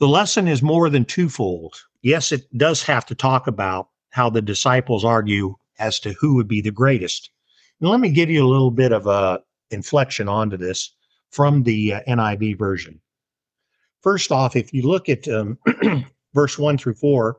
The 0.00 0.08
lesson 0.08 0.48
is 0.48 0.62
more 0.62 0.90
than 0.90 1.04
twofold. 1.04 1.74
Yes, 2.02 2.30
it 2.30 2.46
does 2.56 2.82
have 2.82 3.06
to 3.06 3.14
talk 3.14 3.46
about 3.46 3.88
how 4.10 4.30
the 4.30 4.42
disciples 4.42 5.04
argue 5.04 5.56
as 5.78 5.98
to 6.00 6.12
who 6.12 6.34
would 6.34 6.48
be 6.48 6.60
the 6.60 6.70
greatest. 6.70 7.30
And 7.80 7.90
let 7.90 8.00
me 8.00 8.10
give 8.10 8.30
you 8.30 8.44
a 8.44 8.48
little 8.48 8.70
bit 8.70 8.92
of 8.92 9.06
a 9.06 9.42
inflection 9.70 10.28
onto 10.28 10.56
this 10.56 10.94
from 11.30 11.62
the 11.64 11.94
uh, 11.94 12.00
NIV 12.06 12.58
version. 12.58 13.00
First 14.04 14.30
off, 14.30 14.54
if 14.54 14.72
you 14.72 14.82
look 14.82 15.08
at 15.08 15.26
um, 15.26 15.58
verse 16.34 16.58
1 16.58 16.78
through 16.78 16.94
4, 16.94 17.36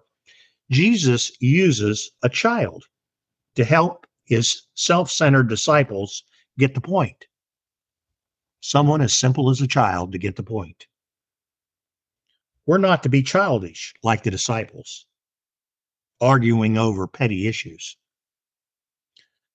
Jesus 0.71 1.31
uses 1.39 2.11
a 2.23 2.29
child 2.29 2.83
to 3.55 3.63
help 3.63 4.05
his 4.25 4.63
self 4.73 5.09
centered 5.09 5.47
disciples 5.47 6.23
get 6.59 6.75
the 6.75 6.81
point 6.81 7.27
someone 8.65 8.99
as 8.99 9.13
simple 9.13 9.51
as 9.51 9.61
a 9.61 9.67
child 9.67 10.11
to 10.11 10.17
get 10.17 10.35
the 10.35 10.43
point. 10.43 10.87
We're 12.65 12.79
not 12.79 13.03
to 13.03 13.09
be 13.09 13.21
childish 13.21 13.93
like 14.01 14.23
the 14.23 14.31
disciples, 14.31 15.05
arguing 16.19 16.75
over 16.75 17.05
petty 17.05 17.47
issues, 17.47 17.95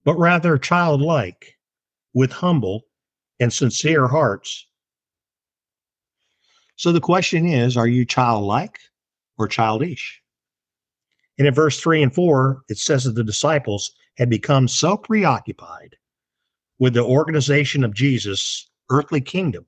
but 0.04 0.14
rather 0.14 0.58
childlike 0.58 1.58
with 2.14 2.30
humble 2.30 2.82
and 3.40 3.52
sincere 3.52 4.06
hearts. 4.06 4.68
So 6.80 6.92
the 6.92 7.00
question 7.02 7.46
is 7.46 7.76
are 7.76 7.86
you 7.86 8.06
childlike 8.06 8.78
or 9.36 9.46
childish? 9.46 10.22
And 11.36 11.46
in 11.46 11.52
verse 11.52 11.78
3 11.78 12.04
and 12.04 12.14
4, 12.14 12.62
it 12.70 12.78
says 12.78 13.04
that 13.04 13.12
the 13.12 13.22
disciples 13.22 13.92
had 14.16 14.30
become 14.30 14.66
so 14.66 14.96
preoccupied 14.96 15.96
with 16.78 16.94
the 16.94 17.04
organization 17.04 17.84
of 17.84 17.92
Jesus' 17.92 18.66
earthly 18.88 19.20
kingdom 19.20 19.66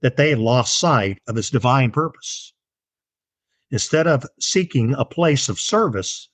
that 0.00 0.16
they 0.16 0.30
had 0.30 0.40
lost 0.40 0.80
sight 0.80 1.20
of 1.28 1.36
its 1.36 1.50
divine 1.50 1.92
purpose. 1.92 2.52
Instead 3.70 4.08
of 4.08 4.26
seeking 4.40 4.94
a 4.94 5.04
place 5.04 5.48
of 5.48 5.60
service, 5.60 6.28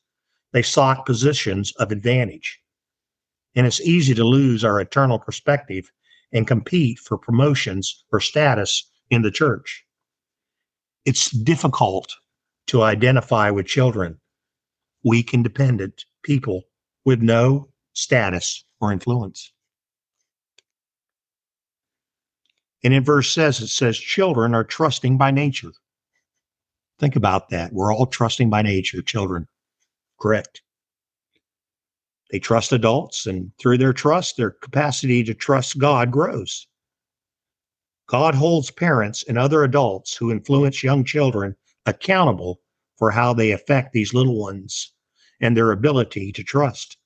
they 0.52 0.62
sought 0.62 1.04
positions 1.04 1.72
of 1.72 1.92
advantage. 1.92 2.58
And 3.54 3.66
it's 3.66 3.82
easy 3.82 4.14
to 4.14 4.24
lose 4.24 4.64
our 4.64 4.80
eternal 4.80 5.18
perspective 5.18 5.92
and 6.32 6.46
compete 6.46 6.98
for 6.98 7.18
promotions 7.18 8.06
or 8.10 8.20
status 8.20 8.90
in 9.10 9.22
the 9.22 9.30
church. 9.30 9.84
It's 11.04 11.30
difficult 11.30 12.14
to 12.68 12.82
identify 12.82 13.50
with 13.50 13.66
children, 13.66 14.20
weak, 15.04 15.32
independent 15.32 16.04
people 16.22 16.64
with 17.04 17.22
no 17.22 17.68
status 17.94 18.64
or 18.80 18.92
influence. 18.92 19.52
And 22.84 22.94
in 22.94 23.02
verse 23.02 23.32
says 23.32 23.60
it 23.60 23.68
says 23.68 23.98
children 23.98 24.54
are 24.54 24.64
trusting 24.64 25.18
by 25.18 25.30
nature. 25.30 25.72
Think 26.98 27.16
about 27.16 27.48
that. 27.50 27.72
We're 27.72 27.92
all 27.92 28.06
trusting 28.06 28.50
by 28.50 28.62
nature, 28.62 29.02
children. 29.02 29.48
Correct. 30.20 30.62
They 32.30 32.38
trust 32.38 32.72
adults, 32.72 33.26
and 33.26 33.52
through 33.58 33.78
their 33.78 33.92
trust, 33.92 34.36
their 34.36 34.50
capacity 34.50 35.24
to 35.24 35.34
trust 35.34 35.78
God 35.78 36.10
grows. 36.10 36.66
God 38.08 38.34
holds 38.34 38.70
parents 38.70 39.22
and 39.28 39.38
other 39.38 39.62
adults 39.64 40.16
who 40.16 40.32
influence 40.32 40.82
young 40.82 41.04
children 41.04 41.54
accountable 41.86 42.60
for 42.96 43.10
how 43.10 43.34
they 43.34 43.52
affect 43.52 43.92
these 43.92 44.14
little 44.14 44.38
ones 44.38 44.92
and 45.40 45.56
their 45.56 45.72
ability 45.72 46.32
to 46.32 46.42
trust. 46.42 46.96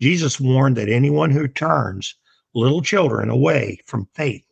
Jesus 0.00 0.40
warned 0.40 0.76
that 0.76 0.88
anyone 0.88 1.30
who 1.30 1.46
turns 1.46 2.14
little 2.54 2.80
children 2.80 3.28
away 3.28 3.78
from 3.86 4.08
faith 4.14 4.44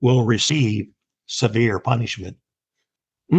will 0.00 0.24
receive 0.24 0.88
severe 1.26 1.78
punishment. 1.78 2.36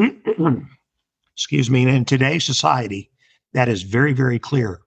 Excuse 1.36 1.70
me. 1.70 1.88
In 1.88 2.04
today's 2.04 2.44
society, 2.44 3.12
that 3.54 3.70
is 3.70 3.84
very, 3.84 4.14
very 4.14 4.40
clear. 4.40 4.82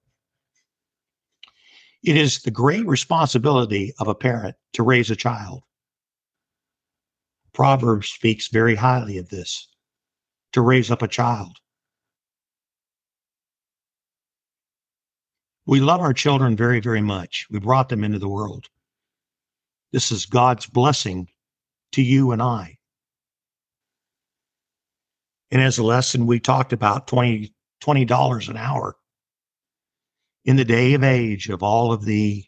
It 2.03 2.17
is 2.17 2.43
the 2.43 2.51
great 2.51 2.87
responsibility 2.87 3.95
of 4.01 4.09
a 4.09 4.15
parent 4.15 4.57
to 4.73 4.83
raise 4.83 5.11
a 5.11 5.17
child. 5.17 5.63
Proverbs 7.55 8.09
speaks 8.09 8.49
very 8.49 8.75
highly 8.75 9.19
of 9.19 9.29
this 9.29 9.69
to 10.53 10.61
raise 10.61 10.91
up 10.91 11.03
a 11.03 11.09
child. 11.09 11.59
We 15.67 15.81
love 15.81 16.01
our 16.01 16.13
children 16.13 16.57
very, 16.57 16.81
very 16.81 17.03
much. 17.03 17.47
We 17.51 17.59
brought 17.59 17.89
them 17.89 18.03
into 18.05 18.19
the 18.19 18.29
world. 18.29 18.69
This 19.93 20.11
is 20.11 20.27
God's 20.27 20.67
blessing 20.67 21.29
to 21.93 22.03
you 22.03 22.33
and 22.33 22.43
I. 22.43 22.79
And 25.51 25.61
as 25.61 25.79
a 25.79 25.85
lesson, 25.85 26.27
we 26.27 26.41
talked 26.41 26.73
about 26.73 27.07
20, 27.07 27.53
$20 27.83 28.49
an 28.49 28.57
hour 28.57 28.97
in 30.45 30.57
the 30.57 30.65
day 30.65 30.95
of 30.95 31.05
age 31.05 31.49
of 31.49 31.63
all 31.63 31.93
of 31.93 32.05
the 32.05 32.45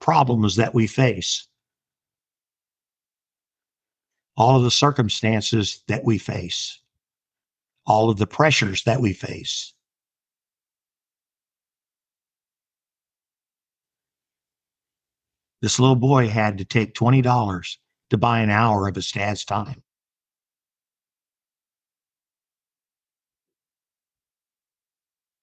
problems 0.00 0.56
that 0.56 0.74
we 0.74 0.86
face, 0.86 1.45
all 4.36 4.56
of 4.56 4.64
the 4.64 4.70
circumstances 4.70 5.82
that 5.88 6.04
we 6.04 6.18
face, 6.18 6.80
all 7.86 8.10
of 8.10 8.18
the 8.18 8.26
pressures 8.26 8.82
that 8.84 9.00
we 9.00 9.12
face. 9.12 9.72
This 15.60 15.78
little 15.78 15.96
boy 15.96 16.28
had 16.28 16.58
to 16.58 16.64
take 16.64 16.94
$20 16.94 17.78
to 18.10 18.16
buy 18.18 18.40
an 18.40 18.50
hour 18.50 18.88
of 18.88 18.94
his 18.94 19.10
dad's 19.10 19.44
time. 19.44 19.82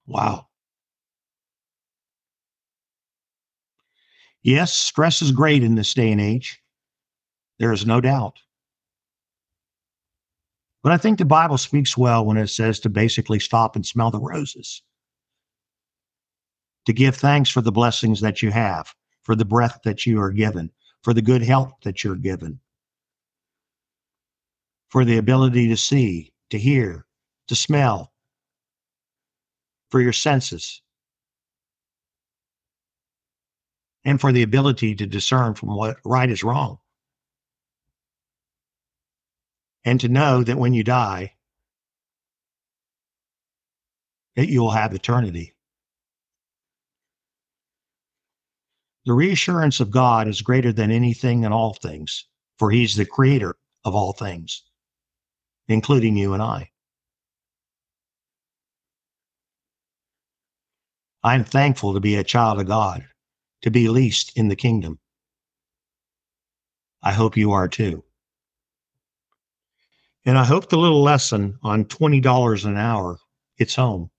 Wow. 0.06 0.48
Yes, 4.42 4.72
stress 4.72 5.22
is 5.22 5.32
great 5.32 5.62
in 5.64 5.74
this 5.74 5.94
day 5.94 6.12
and 6.12 6.20
age. 6.20 6.62
There 7.58 7.72
is 7.72 7.86
no 7.86 8.00
doubt. 8.00 8.38
But 10.84 10.92
I 10.92 10.98
think 10.98 11.18
the 11.18 11.24
Bible 11.24 11.56
speaks 11.56 11.96
well 11.96 12.26
when 12.26 12.36
it 12.36 12.48
says 12.48 12.78
to 12.80 12.90
basically 12.90 13.40
stop 13.40 13.74
and 13.74 13.86
smell 13.86 14.10
the 14.10 14.20
roses, 14.20 14.82
to 16.84 16.92
give 16.92 17.16
thanks 17.16 17.48
for 17.48 17.62
the 17.62 17.72
blessings 17.72 18.20
that 18.20 18.42
you 18.42 18.50
have, 18.50 18.94
for 19.22 19.34
the 19.34 19.46
breath 19.46 19.80
that 19.84 20.04
you 20.04 20.20
are 20.20 20.30
given, 20.30 20.70
for 21.02 21.14
the 21.14 21.22
good 21.22 21.40
health 21.42 21.72
that 21.84 22.04
you're 22.04 22.16
given, 22.16 22.60
for 24.90 25.06
the 25.06 25.16
ability 25.16 25.68
to 25.68 25.76
see, 25.78 26.34
to 26.50 26.58
hear, 26.58 27.06
to 27.48 27.56
smell, 27.56 28.12
for 29.90 30.02
your 30.02 30.12
senses, 30.12 30.82
and 34.04 34.20
for 34.20 34.32
the 34.32 34.42
ability 34.42 34.94
to 34.96 35.06
discern 35.06 35.54
from 35.54 35.74
what 35.74 35.96
right 36.04 36.28
is 36.28 36.44
wrong. 36.44 36.78
And 39.84 40.00
to 40.00 40.08
know 40.08 40.42
that 40.42 40.58
when 40.58 40.74
you 40.74 40.82
die, 40.82 41.34
that 44.36 44.48
you 44.48 44.60
will 44.60 44.70
have 44.70 44.94
eternity. 44.94 45.54
The 49.04 49.12
reassurance 49.12 49.80
of 49.80 49.90
God 49.90 50.28
is 50.28 50.40
greater 50.40 50.72
than 50.72 50.90
anything 50.90 51.44
and 51.44 51.52
all 51.52 51.74
things, 51.74 52.26
for 52.58 52.70
he's 52.70 52.96
the 52.96 53.04
creator 53.04 53.56
of 53.84 53.94
all 53.94 54.12
things, 54.14 54.62
including 55.68 56.16
you 56.16 56.32
and 56.32 56.42
I. 56.42 56.70
I'm 61.22 61.44
thankful 61.44 61.94
to 61.94 62.00
be 62.00 62.16
a 62.16 62.24
child 62.24 62.60
of 62.60 62.66
God 62.66 63.06
to 63.62 63.70
be 63.70 63.88
least 63.88 64.36
in 64.36 64.48
the 64.48 64.56
kingdom. 64.56 64.98
I 67.02 67.12
hope 67.12 67.36
you 67.36 67.52
are 67.52 67.68
too. 67.68 68.03
And 70.26 70.38
I 70.38 70.44
hope 70.44 70.68
the 70.68 70.78
little 70.78 71.02
lesson 71.02 71.58
on 71.62 71.84
$20 71.84 72.64
an 72.64 72.76
hour 72.76 73.18
hits 73.56 73.74
home, 73.74 74.10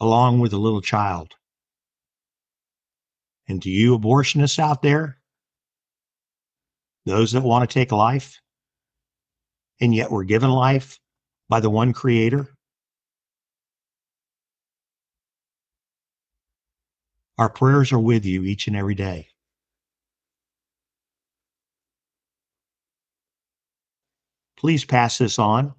along 0.00 0.40
with 0.40 0.52
a 0.52 0.58
little 0.58 0.82
child. 0.82 1.34
And 3.48 3.62
to 3.62 3.70
you 3.70 3.98
abortionists 3.98 4.58
out 4.58 4.82
there, 4.82 5.18
those 7.06 7.32
that 7.32 7.42
want 7.42 7.68
to 7.68 7.72
take 7.72 7.92
life, 7.92 8.40
and 9.80 9.94
yet 9.94 10.10
were 10.10 10.24
given 10.24 10.50
life 10.50 10.98
by 11.48 11.60
the 11.60 11.70
one 11.70 11.92
creator, 11.92 12.54
Our 17.36 17.50
prayers 17.50 17.90
are 17.90 17.98
with 17.98 18.24
you 18.24 18.44
each 18.44 18.68
and 18.68 18.76
every 18.76 18.94
day. 18.94 19.33
Please 24.58 24.84
pass 24.84 25.18
this 25.18 25.38
on 25.38 25.72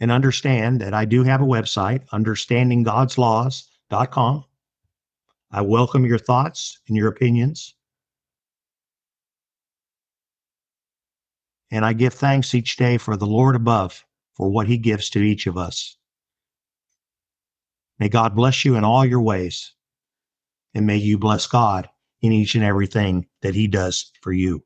and 0.00 0.10
understand 0.10 0.80
that 0.80 0.94
I 0.94 1.04
do 1.04 1.22
have 1.24 1.40
a 1.40 1.46
website, 1.46 2.04
understandinggodslaws.com. 2.08 4.44
I 5.50 5.60
welcome 5.62 6.04
your 6.04 6.18
thoughts 6.18 6.80
and 6.88 6.96
your 6.96 7.08
opinions. 7.08 7.74
And 11.70 11.84
I 11.84 11.92
give 11.92 12.14
thanks 12.14 12.54
each 12.54 12.76
day 12.76 12.98
for 12.98 13.16
the 13.16 13.26
Lord 13.26 13.56
above 13.56 14.04
for 14.34 14.48
what 14.48 14.68
he 14.68 14.78
gives 14.78 15.10
to 15.10 15.20
each 15.20 15.46
of 15.46 15.56
us. 15.56 15.96
May 17.98 18.08
God 18.08 18.36
bless 18.36 18.64
you 18.64 18.76
in 18.76 18.84
all 18.84 19.04
your 19.04 19.22
ways 19.22 19.72
and 20.76 20.86
may 20.86 20.98
you 20.98 21.16
bless 21.16 21.46
God 21.46 21.88
in 22.20 22.32
each 22.32 22.54
and 22.54 22.62
everything 22.62 23.26
that 23.40 23.54
He 23.54 23.66
does 23.66 24.12
for 24.20 24.30
you. 24.30 24.62